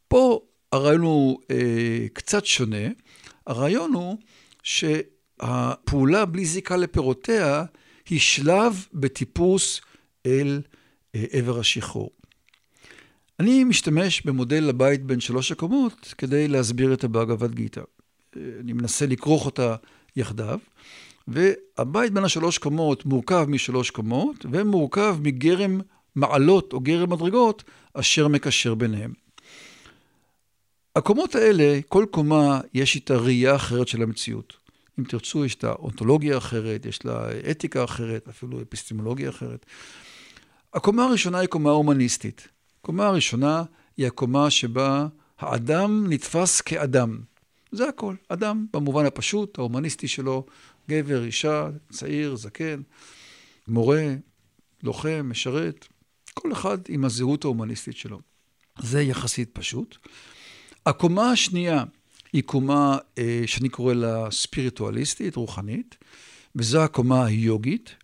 פה 0.07 0.41
הרעיון 0.71 1.01
הוא 1.01 1.39
אה, 1.51 2.07
קצת 2.13 2.45
שונה. 2.45 2.87
הרעיון 3.47 3.93
הוא 3.93 4.17
שהפעולה 4.63 6.25
בלי 6.25 6.45
זיקה 6.45 6.77
לפירותיה 6.77 7.63
היא 8.09 8.19
שלב 8.19 8.85
בטיפוס 8.93 9.81
אל 10.25 10.61
אה, 11.15 11.25
עבר 11.31 11.59
השחרור. 11.59 12.11
אני 13.39 13.63
משתמש 13.63 14.21
במודל 14.21 14.69
הבית 14.69 15.03
בין 15.03 15.19
שלוש 15.19 15.51
הקומות 15.51 16.13
כדי 16.17 16.47
להסביר 16.47 16.93
את 16.93 17.03
הבאגבת 17.03 17.51
גיתא. 17.51 17.81
אה, 18.37 18.41
אני 18.59 18.73
מנסה 18.73 19.05
לכרוך 19.05 19.45
אותה 19.45 19.75
יחדיו, 20.15 20.59
והבית 21.27 22.13
בין 22.13 22.23
השלוש 22.23 22.57
קומות 22.57 23.05
מורכב 23.05 23.45
משלוש 23.49 23.89
קומות, 23.89 24.45
ומורכב 24.51 25.17
מגרם 25.21 25.81
מעלות 26.15 26.73
או 26.73 26.79
גרם 26.79 27.13
מדרגות 27.13 27.63
אשר 27.93 28.27
מקשר 28.27 28.75
ביניהם. 28.75 29.13
הקומות 30.95 31.35
האלה, 31.35 31.79
כל 31.87 32.05
קומה 32.11 32.61
יש 32.73 32.95
איתה 32.95 33.15
ראייה 33.17 33.55
אחרת 33.55 33.87
של 33.87 34.03
המציאות. 34.03 34.57
אם 34.99 35.03
תרצו, 35.03 35.45
יש 35.45 35.63
לה 35.63 35.71
אונתולוגיה 35.71 36.37
אחרת, 36.37 36.85
יש 36.85 37.05
לה 37.05 37.27
אתיקה 37.51 37.83
אחרת, 37.83 38.27
אפילו 38.27 38.61
אפיסטמולוגיה 38.61 39.29
אחרת. 39.29 39.65
הקומה 40.73 41.05
הראשונה 41.05 41.39
היא 41.39 41.47
קומה 41.47 41.69
הומניסטית. 41.69 42.47
הקומה 42.81 43.07
הראשונה 43.07 43.63
היא 43.97 44.07
הקומה 44.07 44.49
שבה 44.49 45.07
האדם 45.39 46.05
נתפס 46.09 46.61
כאדם. 46.61 47.19
זה 47.71 47.89
הכל, 47.89 48.15
אדם 48.29 48.65
במובן 48.73 49.05
הפשוט, 49.05 49.59
ההומניסטי 49.59 50.07
שלו, 50.07 50.45
גבר, 50.89 51.23
אישה, 51.23 51.69
צעיר, 51.91 52.35
זקן, 52.35 52.81
מורה, 53.67 54.15
לוחם, 54.83 55.27
משרת, 55.29 55.87
כל 56.33 56.51
אחד 56.51 56.77
עם 56.89 57.05
הזהות 57.05 57.45
ההומניסטית 57.45 57.97
שלו. 57.97 58.19
זה 58.79 59.01
יחסית 59.01 59.49
פשוט. 59.53 59.97
הקומה 60.85 61.31
השנייה 61.31 61.83
היא 62.33 62.43
קומה 62.43 62.97
אה, 63.17 63.43
שאני 63.45 63.69
קורא 63.69 63.93
לה 63.93 64.31
ספיריטואליסטית, 64.31 65.35
רוחנית, 65.35 65.97
וזו 66.55 66.83
הקומה 66.83 67.25
היוגית. 67.25 67.95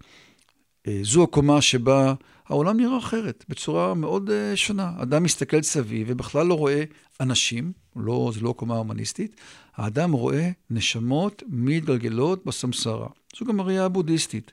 אה, 0.87 0.99
זו 1.03 1.23
הקומה 1.23 1.61
שבה 1.61 2.13
העולם 2.45 2.77
נראה 2.77 2.97
אחרת, 2.97 3.45
בצורה 3.49 3.93
מאוד 3.93 4.29
אה, 4.29 4.55
שונה. 4.55 4.91
אדם 5.01 5.23
מסתכל 5.23 5.61
סביב 5.61 6.07
ובכלל 6.09 6.47
לא 6.47 6.53
רואה 6.53 6.83
אנשים, 7.19 7.71
לא, 7.95 8.31
זו 8.33 8.41
לא 8.41 8.53
קומה 8.57 8.75
הומניסטית, 8.75 9.35
האדם 9.75 10.11
רואה 10.11 10.49
נשמות 10.69 11.43
מתגלגלות 11.47 12.45
בסמסרה. 12.45 13.07
זו 13.39 13.45
גם 13.45 13.59
הראייה 13.59 13.85
הבודהיסטית 13.85 14.51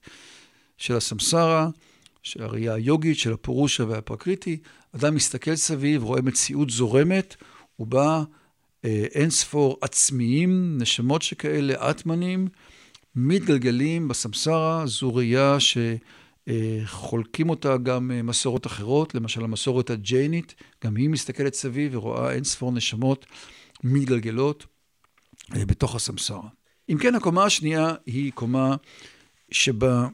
של 0.78 0.96
הסמסרה, 0.96 1.68
של 2.22 2.42
הראייה 2.42 2.74
היוגית, 2.74 3.18
של 3.18 3.32
הפורושה 3.32 3.84
והפרקריטי. 3.84 4.58
אדם 4.96 5.14
מסתכל 5.14 5.56
סביב, 5.56 6.02
רואה 6.02 6.22
מציאות 6.22 6.70
זורמת, 6.70 7.36
ובה 7.78 8.16
אה, 8.18 8.22
אין 8.84 9.30
ספור 9.30 9.78
עצמיים, 9.80 10.78
נשמות 10.78 11.22
שכאלה, 11.22 11.90
אטמנים, 11.90 12.48
מתגלגלים 13.14 14.08
בסמסרה, 14.08 14.86
זו 14.86 15.14
ראייה 15.14 15.56
שחולקים 16.46 17.50
אותה 17.50 17.76
גם 17.76 18.10
אה, 18.10 18.22
מסורות 18.22 18.66
אחרות, 18.66 19.14
למשל 19.14 19.44
המסורת 19.44 19.90
הג'יינית, 19.90 20.54
גם 20.84 20.96
היא 20.96 21.08
מסתכלת 21.08 21.54
סביב 21.54 21.94
ורואה 21.94 22.32
אין 22.32 22.44
ספור 22.44 22.72
נשמות 22.72 23.26
מתגלגלות 23.84 24.66
אה, 25.56 25.66
בתוך 25.66 25.94
הסמסרה. 25.94 26.48
אם 26.88 26.98
כן, 27.00 27.14
הקומה 27.14 27.44
השנייה 27.44 27.94
היא 28.06 28.32
קומה 28.32 28.76
שבה 29.50 30.08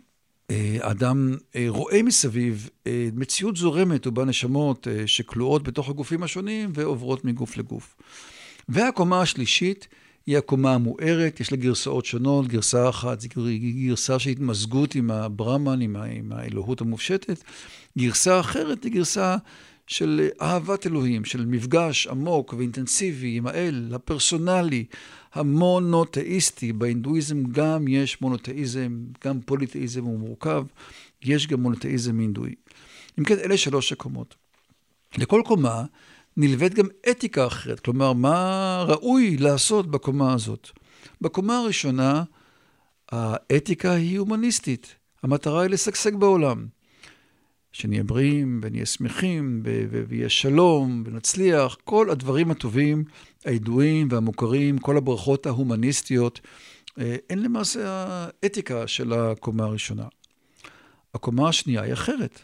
האדם 0.81 1.37
רואה 1.69 2.03
מסביב 2.03 2.71
מציאות 3.13 3.57
זורמת 3.57 4.07
ובה 4.07 4.25
נשמות 4.25 4.87
שכלואות 5.07 5.63
בתוך 5.63 5.89
הגופים 5.89 6.23
השונים 6.23 6.73
ועוברות 6.75 7.25
מגוף 7.25 7.57
לגוף. 7.57 7.97
והקומה 8.69 9.21
השלישית 9.21 9.89
היא 10.27 10.39
הקומה 10.39 10.75
המוארת, 10.75 11.41
יש 11.41 11.53
לה 11.53 11.57
גרסאות 11.57 12.05
שונות, 12.05 12.49
גרסה 12.49 12.89
אחת 12.89 13.23
היא 13.23 13.89
גרסה 13.89 14.19
של 14.19 14.31
התמזגות 14.31 14.95
עם 14.95 15.11
הברמן, 15.11 15.81
עם, 15.81 15.97
עם 15.97 16.33
האלוהות 16.33 16.81
המופשטת, 16.81 17.43
גרסה 17.99 18.41
אחרת 18.41 18.85
היא 18.85 18.93
גרסה 18.93 19.37
של 19.87 20.29
אהבת 20.43 20.87
אלוהים, 20.87 21.25
של 21.25 21.47
מפגש 21.47 22.07
עמוק 22.07 22.55
ואינטנסיבי 22.59 23.37
עם 23.37 23.47
האל, 23.47 23.93
הפרסונלי, 23.95 24.85
המונותאיסטי. 25.35 26.73
בהינדואיזם 26.73 27.45
גם 27.45 27.89
יש 27.89 28.21
מונותאיזם, 28.21 28.99
גם 29.25 29.41
פוליתאיזם 29.41 30.05
הוא 30.05 30.19
מורכב, 30.19 30.65
יש 31.23 31.47
גם 31.47 31.61
מונותאיזם 31.61 32.19
הינדואי. 32.19 32.55
אם 33.19 33.25
כן, 33.25 33.39
אלה 33.39 33.57
שלוש 33.57 33.93
הקומות. 33.93 34.35
לכל 35.19 35.43
קומה 35.47 35.85
נלווית 36.37 36.75
גם 36.75 36.87
אתיקה 37.11 37.47
אחרת, 37.47 37.81
כלומר, 37.81 38.13
מה 38.13 38.85
ראוי 38.89 39.37
לעשות 39.37 39.91
בקומה 39.91 40.33
הזאת. 40.33 40.71
בקומה 41.21 41.59
הראשונה, 41.59 42.25
האתיקה 43.09 43.93
היא 43.93 44.19
הומניסטית. 44.19 44.95
המטרה 45.23 45.63
היא 45.63 45.71
לשגשג 45.71 46.15
בעולם. 46.17 46.67
שנהיה 47.73 48.05
בריאים 48.05 48.61
ונהיה 48.63 48.87
שמחים 48.87 49.63
ויהיה 50.09 50.29
שלום 50.29 51.03
ונצליח, 51.07 51.77
כל 51.85 52.11
הדברים 52.11 52.51
הטובים, 52.51 53.05
הידועים 53.45 54.09
והמוכרים, 54.11 54.79
כל 54.79 54.97
הברכות 54.97 55.47
ההומניסטיות, 55.47 56.41
אה, 56.99 57.17
הן 57.31 57.39
למעשה 57.39 57.83
האתיקה 58.09 58.87
של 58.87 59.13
הקומה 59.13 59.65
הראשונה. 59.65 60.05
הקומה 61.15 61.49
השנייה 61.49 61.83
היא 61.83 61.93
אחרת. 61.93 62.41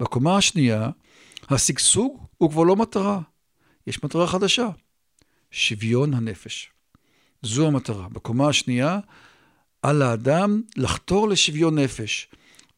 בקומה 0.00 0.36
השנייה, 0.36 0.90
השגשוג 1.50 2.24
הוא 2.38 2.50
כבר 2.50 2.62
לא 2.62 2.76
מטרה, 2.76 3.20
יש 3.86 4.04
מטרה 4.04 4.26
חדשה, 4.26 4.68
שוויון 5.50 6.14
הנפש. 6.14 6.70
זו 7.42 7.66
המטרה. 7.66 8.08
בקומה 8.08 8.48
השנייה, 8.48 8.98
על 9.82 10.02
האדם 10.02 10.62
לחתור 10.76 11.28
לשוויון 11.28 11.78
נפש. 11.78 12.28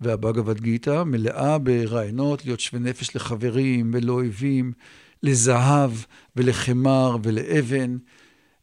והבגבד 0.01 0.61
גיתא 0.61 1.03
מלאה 1.03 1.59
ברעיונות 1.59 2.45
להיות 2.45 2.61
שווה 2.61 2.83
נפש 2.83 3.17
לחברים 3.17 3.91
ולאויבים, 3.95 4.73
לזהב 5.23 5.91
ולחמר 6.37 7.17
ולאבן, 7.23 7.97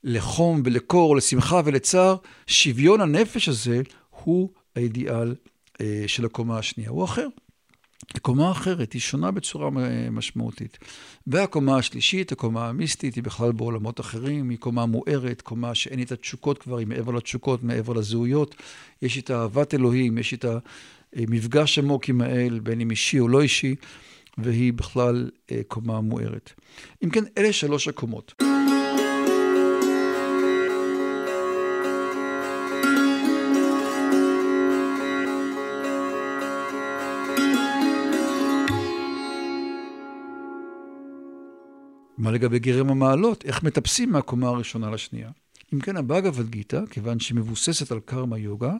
לחום 0.03 0.62
ולקור, 0.65 1.15
לשמחה 1.15 1.62
ולצער. 1.65 2.15
שוויון 2.47 3.01
הנפש 3.01 3.49
הזה 3.49 3.82
הוא 4.10 4.49
האידיאל 4.75 5.36
אה, 5.82 6.03
של 6.08 6.25
הקומה 6.25 6.58
השנייה. 6.58 6.89
הוא 6.89 7.03
אחר. 7.03 7.27
קומה 8.21 8.51
אחרת, 8.51 8.93
היא 8.93 9.01
שונה 9.01 9.31
בצורה 9.31 9.69
משמעותית. 10.11 10.77
והקומה 11.27 11.77
השלישית, 11.77 12.31
הקומה 12.31 12.69
המיסטית, 12.69 13.15
היא 13.15 13.23
בכלל 13.23 13.51
בעולמות 13.51 13.99
אחרים, 13.99 14.49
היא 14.49 14.57
קומה 14.57 14.85
מוארת, 14.85 15.41
קומה 15.41 15.75
שאין 15.75 15.99
איתה 15.99 16.15
תשוקות 16.15 16.57
כבר, 16.57 16.77
היא 16.77 16.87
מעבר 16.87 17.11
לתשוקות, 17.11 17.63
מעבר 17.63 17.93
לזהויות. 17.93 18.55
יש 19.01 19.17
איתה 19.17 19.41
אהבת 19.41 19.73
אלוהים, 19.73 20.17
יש 20.17 20.31
איתה 20.31 20.57
מפגש 21.15 21.79
עמוק 21.79 22.09
עם 22.09 22.21
האל, 22.21 22.59
בין 22.63 22.81
אם 22.81 22.91
אישי 22.91 23.19
או 23.19 23.27
לא 23.27 23.41
אישי, 23.41 23.75
והיא 24.37 24.73
בכלל 24.73 25.29
אה, 25.51 25.61
קומה 25.67 26.01
מוארת. 26.01 26.51
אם 27.03 27.09
כן, 27.09 27.23
אלה 27.37 27.53
שלוש 27.53 27.87
הקומות. 27.87 28.43
מה 42.23 42.31
לגבי 42.31 42.59
גרם 42.59 42.89
המעלות? 42.89 43.45
איך 43.45 43.63
מטפסים 43.63 44.12
מהקומה 44.12 44.47
הראשונה 44.47 44.91
לשנייה? 44.91 45.29
אם 45.73 45.79
כן, 45.79 45.97
הבאגavad 45.97 46.49
גיתא, 46.49 46.81
כיוון 46.89 47.19
שהיא 47.19 47.38
מבוססת 47.38 47.91
על 47.91 47.99
קרמה 48.05 48.38
יוגה, 48.38 48.73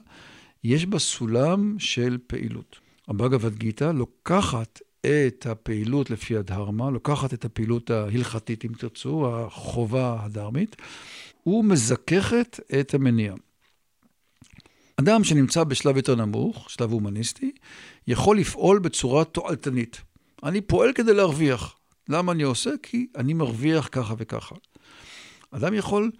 יש 0.64 0.86
בה 0.86 0.98
סולם 0.98 1.76
של 1.78 2.18
פעילות. 2.26 2.78
הבאגavad 3.08 3.54
גיתא 3.58 3.84
לוקחת 3.84 4.80
את 5.00 5.46
הפעילות 5.46 6.10
לפי 6.10 6.36
הדהרמה, 6.36 6.90
לוקחת 6.90 7.34
את 7.34 7.44
הפעילות 7.44 7.90
ההלכתית, 7.90 8.64
אם 8.64 8.70
תרצו, 8.78 9.26
החובה 9.34 10.16
הדרמית, 10.20 10.76
ומזככת 11.46 12.60
את 12.80 12.94
המניע. 12.94 13.34
אדם 14.96 15.24
שנמצא 15.24 15.64
בשלב 15.64 15.96
יותר 15.96 16.14
נמוך, 16.14 16.70
שלב 16.70 16.92
הומניסטי, 16.92 17.52
יכול 18.06 18.38
לפעול 18.38 18.78
בצורה 18.78 19.24
תועלתנית. 19.24 20.00
אני 20.44 20.60
פועל 20.60 20.92
כדי 20.92 21.14
להרוויח. 21.14 21.76
למה 22.08 22.32
אני 22.32 22.42
עושה? 22.42 22.70
כי 22.82 23.06
אני 23.16 23.34
מרוויח 23.34 23.88
ככה 23.92 24.14
וככה. 24.18 24.54
אדם 25.50 25.74
יכול 25.74 26.10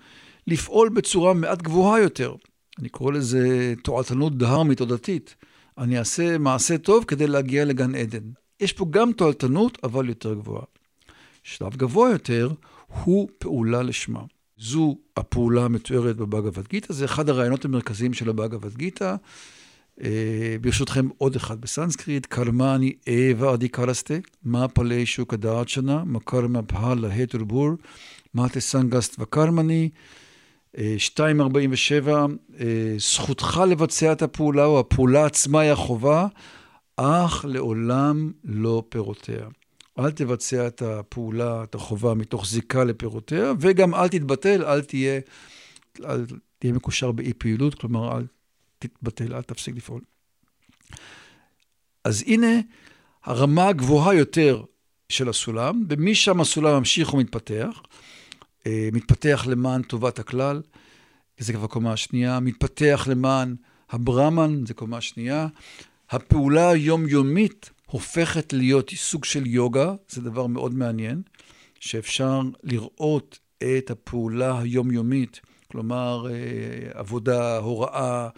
לפעול 0.46 0.88
בצורה 0.88 1.34
מעט 1.34 1.62
גבוהה 1.62 2.00
יותר. 2.00 2.34
אני 2.78 2.88
קורא 2.88 3.12
לזה 3.12 3.74
תועלתנות 3.82 4.38
דהרמית 4.38 4.80
או 4.80 4.86
דתית. 4.86 5.34
אני 5.78 5.98
אעשה 5.98 6.38
מעשה 6.38 6.78
טוב 6.78 7.04
כדי 7.04 7.26
להגיע 7.26 7.64
לגן 7.64 7.94
עדן. 7.94 8.30
יש 8.60 8.72
פה 8.72 8.86
גם 8.90 9.12
תועלתנות, 9.12 9.78
אבל 9.84 10.08
יותר 10.08 10.34
גבוהה. 10.34 10.64
שלב 11.42 11.76
גבוה 11.76 12.10
יותר 12.10 12.50
הוא 13.04 13.28
פעולה 13.38 13.82
לשמה. 13.82 14.22
זו 14.58 14.96
הפעולה 15.16 15.64
המתוארת 15.64 16.16
בבאגavad 16.16 16.68
גיתא, 16.68 16.92
זה 16.92 17.04
אחד 17.04 17.28
הרעיונות 17.28 17.64
המרכזיים 17.64 18.14
של 18.14 18.30
הבאגavad 18.30 18.76
גיתא. 18.76 19.14
אה, 20.02 20.57
ברשותכם 20.61 21.09
עוד 21.18 21.37
אחד 21.37 21.61
בסנסקריט, 21.61 22.26
קרמני 22.26 22.92
אדי 23.54 23.68
קלסטה, 23.68 24.14
מה 24.42 24.68
פלי 24.68 25.07
שוק 25.07 25.35
הדעת 25.35 25.68
שנה, 25.68 26.04
מקרמה 26.04 26.62
בהלה 26.62 27.14
הטרבור, 27.14 27.70
מה 28.35 28.48
תסנגסט 28.48 29.16
וקרמני, 29.18 29.90
2.47, 30.76 30.78
אה, 32.61 32.94
זכותך 32.98 33.62
לבצע 33.68 34.12
את 34.12 34.22
הפעולה, 34.22 34.64
או 34.64 34.80
הפעולה 34.80 35.26
עצמה 35.26 35.61
היא 35.61 35.70
החובה, 35.70 36.26
אך 36.96 37.44
לעולם 37.48 38.33
לא 38.44 38.83
פירותיה. 38.88 39.46
אל 39.98 40.11
תבצע 40.11 40.66
את 40.66 40.83
הפעולה, 40.83 41.64
את 41.64 41.74
החובה, 41.74 42.14
מתוך 42.14 42.46
זיקה 42.46 42.85
לפירותיה, 42.85 43.52
וגם 43.61 43.94
אל 43.94 44.09
תתבטל, 44.09 44.64
אל 44.64 44.83
תהיה, 44.83 45.20
אל 46.04 46.26
תהיה 46.59 46.72
מקושר 46.72 47.12
באי 47.12 47.33
פעילות, 47.38 47.74
כלומר, 47.74 48.16
אל 48.18 48.24
תתבטל, 48.88 49.34
אל 49.34 49.42
תפסיק 49.42 49.76
לפעול. 49.76 50.00
אז 52.04 52.24
הנה 52.26 52.60
הרמה 53.24 53.68
הגבוהה 53.68 54.14
יותר 54.14 54.62
של 55.08 55.28
הסולם, 55.28 55.84
ומשם 55.88 56.40
הסולם 56.40 56.78
ממשיך 56.78 57.14
ומתפתח. 57.14 57.82
מתפתח 58.68 59.46
למען 59.48 59.82
טובת 59.82 60.18
הכלל, 60.18 60.62
זה 61.38 61.52
כבר 61.52 61.66
קומה 61.66 61.92
השנייה, 61.92 62.40
מתפתח 62.40 63.06
למען 63.10 63.56
הברמן, 63.90 64.66
זה 64.66 64.74
קומה 64.74 65.00
שנייה. 65.00 65.46
הפעולה 66.10 66.70
היומיומית 66.70 67.70
הופכת 67.86 68.52
להיות 68.52 68.90
סוג 68.90 69.24
של 69.24 69.46
יוגה, 69.46 69.94
זה 70.08 70.20
דבר 70.20 70.46
מאוד 70.46 70.74
מעניין, 70.74 71.22
שאפשר 71.80 72.40
לראות 72.62 73.38
את 73.58 73.90
הפעולה 73.90 74.58
היומיומית, 74.60 75.40
כלומר 75.70 76.26
עבודה, 76.94 77.58
הוראה, 77.58 78.28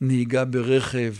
נהיגה 0.00 0.44
ברכב, 0.44 1.14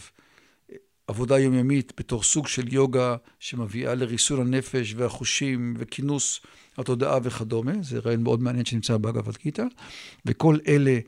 עבודה 1.09 1.39
יומיומית 1.39 1.93
בתור 1.99 2.23
סוג 2.23 2.47
של 2.47 2.73
יוגה 2.73 3.17
שמביאה 3.41 3.95
לריסון 3.95 4.41
הנפש 4.41 4.95
והחושים 4.97 5.75
וכינוס 5.79 6.41
התודעה 6.79 7.19
וכדומה, 7.23 7.73
זה 7.83 7.99
רעיון 7.99 8.23
מאוד 8.23 8.43
מעניין 8.43 8.65
שנמצא 8.65 8.97
באגבת 8.97 9.43
גיתא, 9.43 9.65
וכל 10.27 10.59
אלה 10.69 10.99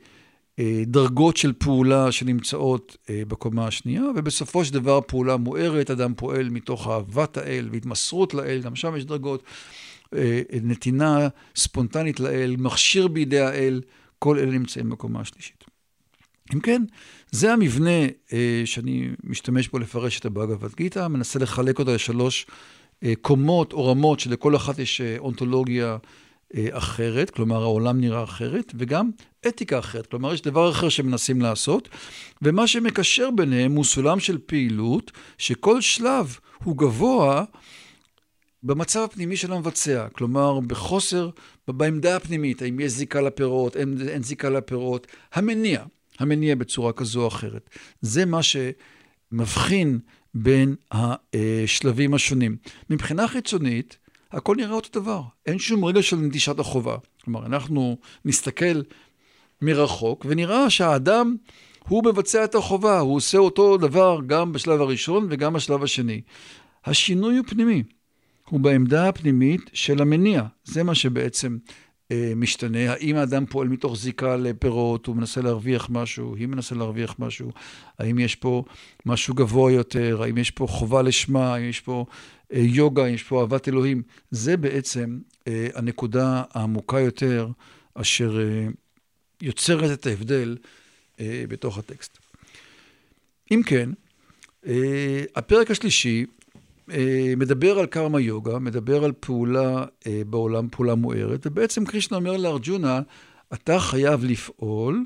אה, 0.59 0.83
דרגות 0.85 1.37
של 1.37 1.53
פעולה 1.53 2.11
שנמצאות 2.11 2.97
אה, 3.09 3.21
בקומה 3.27 3.67
השנייה, 3.67 4.03
ובסופו 4.15 4.65
של 4.65 4.73
דבר 4.73 4.99
פעולה 5.07 5.37
מוארת, 5.37 5.91
אדם 5.91 6.13
פועל 6.13 6.49
מתוך 6.49 6.87
אהבת 6.87 7.37
האל 7.37 7.69
והתמסרות 7.71 8.33
לאל, 8.33 8.61
גם 8.61 8.75
שם 8.75 8.95
יש 8.97 9.05
דרגות, 9.05 9.43
אה, 10.15 10.41
נתינה 10.63 11.27
ספונטנית 11.55 12.19
לאל, 12.19 12.55
מכשיר 12.57 13.07
בידי 13.07 13.39
האל, 13.39 13.81
כל 14.19 14.37
אלה 14.37 14.51
נמצאים 14.51 14.89
בקומה 14.89 15.21
השלישית. 15.21 15.58
אם 16.53 16.59
כן, 16.59 16.83
זה 17.31 17.53
המבנה 17.53 18.05
אה, 18.33 18.61
שאני 18.65 19.09
משתמש 19.23 19.67
בו 19.67 19.79
לפרש 19.79 20.19
את 20.19 20.25
הבאגבת 20.25 20.75
גיתא, 20.75 21.07
מנסה 21.07 21.39
לחלק 21.39 21.79
אותה 21.79 21.93
לשלוש 21.93 22.45
אה, 23.03 23.13
קומות 23.21 23.73
או 23.73 23.87
רמות 23.87 24.19
שלכל 24.19 24.55
אחת 24.55 24.79
יש 24.79 25.01
אה, 25.01 25.15
אונתולוגיה 25.17 25.97
אה, 26.55 26.67
אחרת, 26.71 27.29
כלומר 27.29 27.61
העולם 27.61 28.01
נראה 28.01 28.23
אחרת, 28.23 28.73
וגם 28.77 29.09
אתיקה 29.47 29.79
אחרת, 29.79 30.07
כלומר 30.07 30.33
יש 30.33 30.41
דבר 30.41 30.71
אחר 30.71 30.89
שמנסים 30.89 31.41
לעשות, 31.41 31.89
ומה 32.41 32.67
שמקשר 32.67 33.29
ביניהם 33.35 33.75
הוא 33.75 33.83
סולם 33.83 34.19
של 34.19 34.37
פעילות, 34.45 35.11
שכל 35.37 35.81
שלב 35.81 36.37
הוא 36.63 36.77
גבוה 36.77 37.43
במצב 38.63 38.99
הפנימי 38.99 39.37
של 39.37 39.53
המבצע, 39.53 40.07
כלומר 40.09 40.59
בחוסר, 40.59 41.29
בעמדה 41.67 42.15
הפנימית, 42.15 42.61
האם 42.61 42.79
יש 42.79 42.91
זיקה 42.91 43.21
לפירות, 43.21 43.77
אין, 43.77 43.97
אין 44.07 44.23
זיקה 44.23 44.49
לפירות, 44.49 45.07
המניע, 45.33 45.83
המניע 46.19 46.55
בצורה 46.55 46.93
כזו 46.93 47.21
או 47.21 47.27
אחרת. 47.27 47.69
זה 48.01 48.25
מה 48.25 48.39
שמבחין 48.43 49.99
בין 50.33 50.75
השלבים 50.91 52.13
השונים. 52.13 52.57
מבחינה 52.89 53.27
חיצונית, 53.27 53.97
הכל 54.31 54.55
נראה 54.55 54.73
אותו 54.73 54.99
דבר. 54.99 55.21
אין 55.45 55.59
שום 55.59 55.85
רגע 55.85 56.01
של 56.01 56.15
נטישת 56.15 56.59
החובה. 56.59 56.97
כלומר, 57.23 57.45
אנחנו 57.45 57.97
נסתכל 58.25 58.81
מרחוק 59.61 60.25
ונראה 60.29 60.69
שהאדם, 60.69 61.35
הוא 61.87 62.03
מבצע 62.05 62.43
את 62.43 62.55
החובה, 62.55 62.99
הוא 62.99 63.15
עושה 63.15 63.37
אותו 63.37 63.77
דבר 63.77 64.19
גם 64.27 64.51
בשלב 64.51 64.81
הראשון 64.81 65.27
וגם 65.29 65.53
בשלב 65.53 65.83
השני. 65.83 66.21
השינוי 66.85 67.37
הוא 67.37 67.45
פנימי. 67.47 67.83
הוא 68.49 68.59
בעמדה 68.59 69.09
הפנימית 69.09 69.61
של 69.73 70.01
המניע. 70.01 70.43
זה 70.63 70.83
מה 70.83 70.95
שבעצם 70.95 71.57
משתנה. 72.35 72.91
האם 72.91 73.15
האדם 73.15 73.45
פועל 73.45 73.67
מתוך 73.67 73.97
זיקה 73.97 74.35
לפירות, 74.35 75.05
הוא 75.05 75.15
מנסה 75.15 75.41
להרוויח 75.41 75.89
משהו, 75.89 76.35
היא 76.35 76.47
מנסה 76.47 76.75
להרוויח 76.75 77.15
משהו, 77.19 77.51
האם 77.99 78.19
יש 78.19 78.35
פה 78.35 78.63
משהו 79.05 79.33
גבוה 79.33 79.71
יותר, 79.71 80.23
האם 80.23 80.37
יש 80.37 80.51
פה 80.51 80.67
חובה 80.67 81.01
לשמה, 81.01 81.53
האם 81.53 81.69
יש 81.69 81.79
פה 81.79 82.05
אה, 82.53 82.59
יוגה, 82.59 83.05
האם 83.05 83.13
יש 83.13 83.23
פה 83.23 83.41
אהבת 83.41 83.67
אלוהים. 83.67 84.01
זה 84.31 84.57
בעצם 84.57 85.19
אה, 85.47 85.67
הנקודה 85.75 86.43
העמוקה 86.51 86.99
יותר, 86.99 87.47
אשר 87.93 88.39
יוצרת 89.41 89.99
את 89.99 90.05
ההבדל 90.05 90.57
בתוך 91.21 91.77
הטקסט. 91.77 92.17
אם 93.51 93.61
כן, 93.65 93.89
הפרק 95.35 95.71
השלישי 95.71 96.25
אה, 96.25 96.25
מדבר 97.37 97.79
על 97.79 97.85
קרמה 97.85 98.19
יוגה, 98.19 98.59
מדבר 98.59 99.03
על 99.03 99.11
פעולה 99.19 99.85
אה, 100.07 100.21
בעולם, 100.27 100.67
פעולה 100.71 100.95
מוארת, 100.95 101.47
ובעצם 101.47 101.85
קרישנה 101.85 102.17
אומר 102.17 102.37
לארג'ונה, 102.37 103.01
אתה 103.53 103.79
חייב 103.79 104.23
לפעול, 104.23 105.05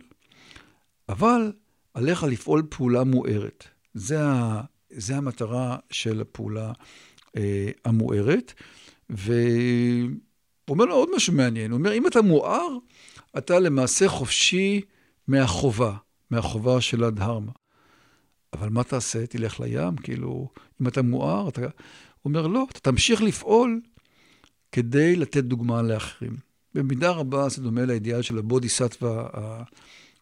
אבל 1.10 1.52
עליך 1.94 2.24
לפעול 2.24 2.64
פעולה 2.70 3.04
מוארת. 3.04 3.68
זה, 3.94 4.24
ה, 4.24 4.62
זה 4.90 5.18
המטרה 5.18 5.78
של 5.92 6.22
הפעולה 6.22 6.72
אה, 7.38 7.70
המוארת. 7.86 8.54
והוא 9.10 10.10
אומר 10.70 10.86
לו 10.86 10.96
עוד 10.96 11.10
משהו 11.16 11.34
מעניין, 11.34 11.72
הוא 11.72 11.78
אומר, 11.78 11.94
אם 11.94 12.08
אתה 12.08 12.22
מואר, 12.22 12.78
אתה 13.38 13.60
למעשה 13.60 14.08
חופשי 14.08 14.82
מהחובה, 15.28 15.94
מהחובה 16.32 16.82
של 16.82 17.04
הדהרמה. 17.04 17.52
אבל 18.54 18.70
מה 18.70 18.84
תעשה? 18.84 19.26
תלך 19.26 19.60
לים? 19.60 19.96
כאילו, 19.96 20.48
אם 20.84 20.88
אתה 20.88 21.02
מואר, 21.02 21.50
אתה... 21.50 21.62
אומר, 22.26 22.48
לא, 22.48 22.66
אתה 22.72 22.80
תמשיך 22.80 23.22
לפעול 23.22 23.82
כדי 24.72 25.16
לתת 25.16 25.44
דוגמה 25.44 25.82
לאחרים. 25.82 26.38
במידה 26.76 27.12
רבה 27.12 27.50
זה 27.50 27.62
דומה 27.62 27.86
לאידיאל 27.86 28.22
של 28.22 28.38
הבודיסטווה 28.38 29.28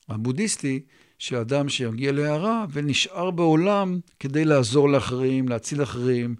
הבודהיסטי, 0.09 0.79
שאדם 1.19 1.69
שיגיע 1.69 2.11
להערה 2.11 2.65
ונשאר 2.71 3.31
בעולם 3.31 3.99
כדי 4.19 4.45
לעזור 4.45 4.89
לאחרים, 4.89 5.47
להציל 5.47 5.83
אחרים, 5.83 6.35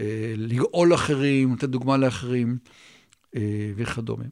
אה, 0.00 0.34
לגאול 0.36 0.94
אחרים, 0.94 1.54
לתת 1.54 1.68
דוגמה 1.68 1.96
לאחרים 1.96 2.58
אה, 3.36 3.72
וכדומה. 3.76 4.24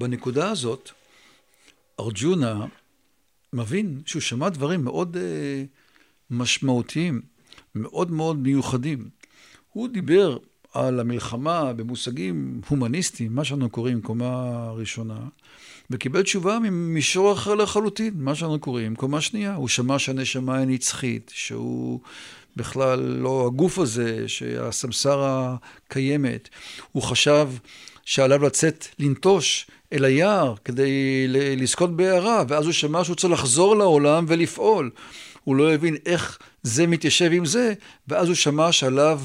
בנקודה 0.00 0.50
הזאת, 0.50 0.90
ארג'ונה 2.00 2.66
מבין 3.52 4.00
שהוא 4.06 4.22
שמע 4.22 4.48
דברים 4.48 4.84
מאוד 4.84 5.16
uh, 5.16 5.20
משמעותיים, 6.30 7.22
מאוד 7.74 8.10
מאוד 8.10 8.38
מיוחדים. 8.38 9.08
הוא 9.72 9.88
דיבר 9.88 10.38
על 10.74 11.00
המלחמה 11.00 11.72
במושגים 11.72 12.60
הומניסטיים, 12.68 13.34
מה 13.34 13.44
שאנחנו 13.44 13.70
קוראים 13.70 14.00
קומה 14.00 14.70
ראשונה, 14.70 15.18
וקיבל 15.90 16.22
תשובה 16.22 16.58
ממישור 16.58 17.32
אחר 17.32 17.54
לחלוטין, 17.54 18.14
מה 18.16 18.34
שאנחנו 18.34 18.60
קוראים 18.60 18.94
קומה 18.94 19.20
שנייה. 19.20 19.54
הוא 19.54 19.68
שמע 19.68 19.98
שהנשמה 19.98 20.56
היא 20.56 20.66
נצחית, 20.66 21.30
שהוא 21.34 22.00
בכלל 22.56 23.00
לא 23.00 23.46
הגוף 23.46 23.78
הזה, 23.78 24.28
שהסמסרה 24.28 25.56
קיימת. 25.88 26.48
הוא 26.92 27.02
חשב 27.02 27.48
שעליו 28.10 28.42
לצאת 28.42 28.86
לנטוש 28.98 29.66
אל 29.92 30.04
היער 30.04 30.54
כדי 30.64 31.26
לזכות 31.56 31.96
בהערה, 31.96 32.44
ואז 32.48 32.64
הוא 32.64 32.72
שמע 32.72 33.04
שהוא 33.04 33.16
צריך 33.16 33.32
לחזור 33.32 33.76
לעולם 33.76 34.24
ולפעול. 34.28 34.90
הוא 35.44 35.56
לא 35.56 35.74
הבין 35.74 35.96
איך 36.06 36.38
זה 36.62 36.86
מתיישב 36.86 37.30
עם 37.32 37.44
זה, 37.44 37.74
ואז 38.08 38.28
הוא 38.28 38.34
שמע 38.34 38.72
שעליו 38.72 39.20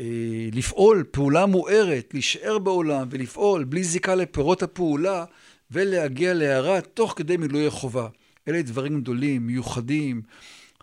אה, 0.00 0.04
לפעול 0.52 1.04
פעולה 1.10 1.46
מוארת, 1.46 2.10
להישאר 2.12 2.58
בעולם 2.58 3.06
ולפעול 3.10 3.64
בלי 3.64 3.84
זיקה 3.84 4.14
לפירות 4.14 4.62
הפעולה, 4.62 5.24
ולהגיע 5.70 6.34
להערה 6.34 6.80
תוך 6.80 7.14
כדי 7.16 7.36
מילוי 7.36 7.66
החובה. 7.66 8.08
אלה 8.48 8.62
דברים 8.62 9.00
גדולים, 9.00 9.46
מיוחדים, 9.46 10.22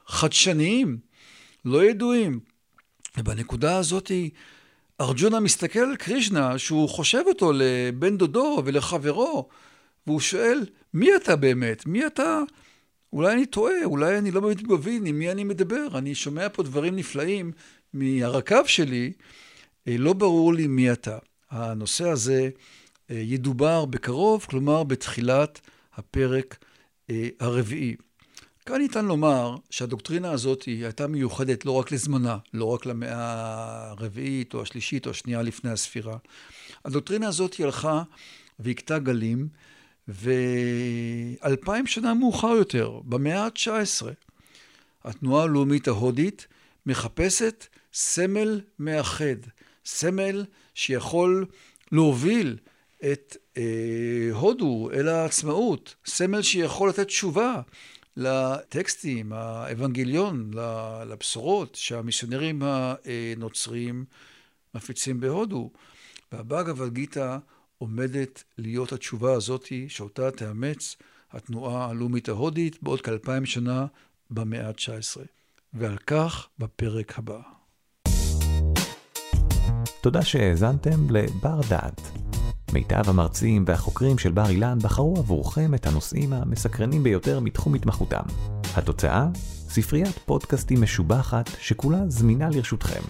חדשניים, 0.07 0.97
לא 1.65 1.85
ידועים. 1.85 2.39
ובנקודה 3.17 3.77
הזאת 3.77 4.11
ארג'ונה 5.01 5.39
מסתכל 5.39 5.79
על 5.79 5.95
קרישנה, 5.95 6.57
שהוא 6.57 6.89
חושב 6.89 7.23
אותו 7.27 7.51
לבן 7.55 8.17
דודו 8.17 8.61
ולחברו, 8.65 9.49
והוא 10.07 10.19
שואל, 10.19 10.65
מי 10.93 11.15
אתה 11.15 11.35
באמת? 11.35 11.85
מי 11.85 12.05
אתה? 12.05 12.39
אולי 13.13 13.33
אני 13.33 13.45
טועה, 13.45 13.83
אולי 13.85 14.17
אני 14.17 14.31
לא 14.31 14.41
באמת 14.41 14.63
מבין 14.63 15.05
עם 15.05 15.19
מי 15.19 15.31
אני 15.31 15.43
מדבר. 15.43 15.87
אני 15.95 16.15
שומע 16.15 16.49
פה 16.49 16.63
דברים 16.63 16.95
נפלאים 16.95 17.51
מהרקב 17.93 18.65
שלי, 18.65 19.11
אה, 19.87 19.95
לא 19.97 20.13
ברור 20.13 20.53
לי 20.53 20.67
מי 20.67 20.91
אתה. 20.91 21.17
הנושא 21.51 22.09
הזה 22.09 22.49
אה, 23.11 23.15
ידובר 23.15 23.85
בקרוב, 23.85 24.45
כלומר 24.49 24.83
בתחילת 24.83 25.61
הפרק 25.95 26.57
אה, 27.09 27.29
הרביעי. 27.39 27.95
כאן 28.71 28.81
ניתן 28.81 29.05
לומר 29.05 29.55
שהדוקטרינה 29.69 30.31
הזאת 30.31 30.63
הייתה 30.63 31.07
מיוחדת 31.07 31.65
לא 31.65 31.71
רק 31.71 31.91
לזמנה, 31.91 32.37
לא 32.53 32.65
רק 32.65 32.85
למאה 32.85 33.89
הרביעית 33.89 34.53
או 34.53 34.61
השלישית 34.61 35.05
או 35.05 35.11
השנייה 35.11 35.41
לפני 35.41 35.71
הספירה. 35.71 36.17
הדוקטרינה 36.85 37.27
הזאת 37.27 37.55
הלכה 37.59 38.03
והכתה 38.59 38.99
גלים, 38.99 39.47
ואלפיים 40.07 41.87
שנה 41.87 42.13
מאוחר 42.13 42.47
יותר, 42.47 42.99
במאה 43.05 43.45
ה-19, 43.45 44.05
התנועה 45.03 45.43
הלאומית 45.43 45.87
ההודית 45.87 46.47
מחפשת 46.85 47.65
סמל 47.93 48.61
מאחד, 48.79 49.35
סמל 49.85 50.45
שיכול 50.75 51.45
להוביל 51.91 52.57
את 53.11 53.37
אה, 53.57 53.63
הודו 54.31 54.89
אל 54.93 55.07
העצמאות, 55.07 55.95
סמל 56.05 56.41
שיכול 56.41 56.89
לתת 56.89 57.07
תשובה 57.07 57.61
לטקסטים, 58.17 59.33
האבנגליון, 59.33 60.51
לבשורות 61.09 61.75
שהמיסיונרים 61.75 62.61
הנוצרים 62.63 64.05
מפיצים 64.75 65.19
בהודו. 65.19 65.69
והבאגavad 66.31 66.89
גיתא 66.89 67.37
עומדת 67.77 68.43
להיות 68.57 68.91
התשובה 68.91 69.33
הזאתי 69.33 69.89
שאותה 69.89 70.31
תאמץ 70.31 70.95
התנועה 71.31 71.89
הלאומית 71.89 72.29
ההודית 72.29 72.83
בעוד 72.83 73.01
כאלפיים 73.01 73.45
שנה 73.45 73.85
במאה 74.29 74.67
ה-19. 74.67 75.21
ועל 75.73 75.97
כך 75.97 76.47
בפרק 76.59 77.19
הבא. 77.19 77.39
תודה 80.01 80.21
שהאזנתם 80.21 81.09
לבר 81.09 81.61
דעת. 81.69 82.01
מיטב 82.73 83.09
המרצים 83.09 83.63
והחוקרים 83.67 84.17
של 84.17 84.31
בר 84.31 84.49
אילן 84.49 84.77
בחרו 84.81 85.15
עבורכם 85.17 85.73
את 85.73 85.87
הנושאים 85.87 86.33
המסקרנים 86.33 87.03
ביותר 87.03 87.39
מתחום 87.39 87.75
התמחותם. 87.75 88.23
התוצאה? 88.75 89.27
ספריית 89.69 90.19
פודקאסטים 90.25 90.81
משובחת 90.81 91.49
שכולה 91.59 91.99
זמינה 92.07 92.49
לרשותכם. 92.49 93.01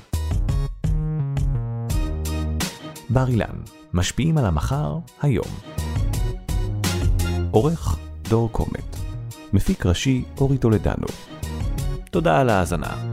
בר 3.10 3.28
אילן, 3.28 3.56
משפיעים 3.94 4.38
על 4.38 4.46
המחר, 4.46 4.98
היום. 5.22 5.48
עורך 7.52 7.98
דור 8.30 8.52
קומט. 8.52 8.96
מפיק 9.54 9.86
ראשי 9.86 10.24
אורי 10.38 10.58
טולדנו. 10.58 11.08
תודה 12.12 12.40
על 12.40 12.50
ההאזנה. 12.50 13.11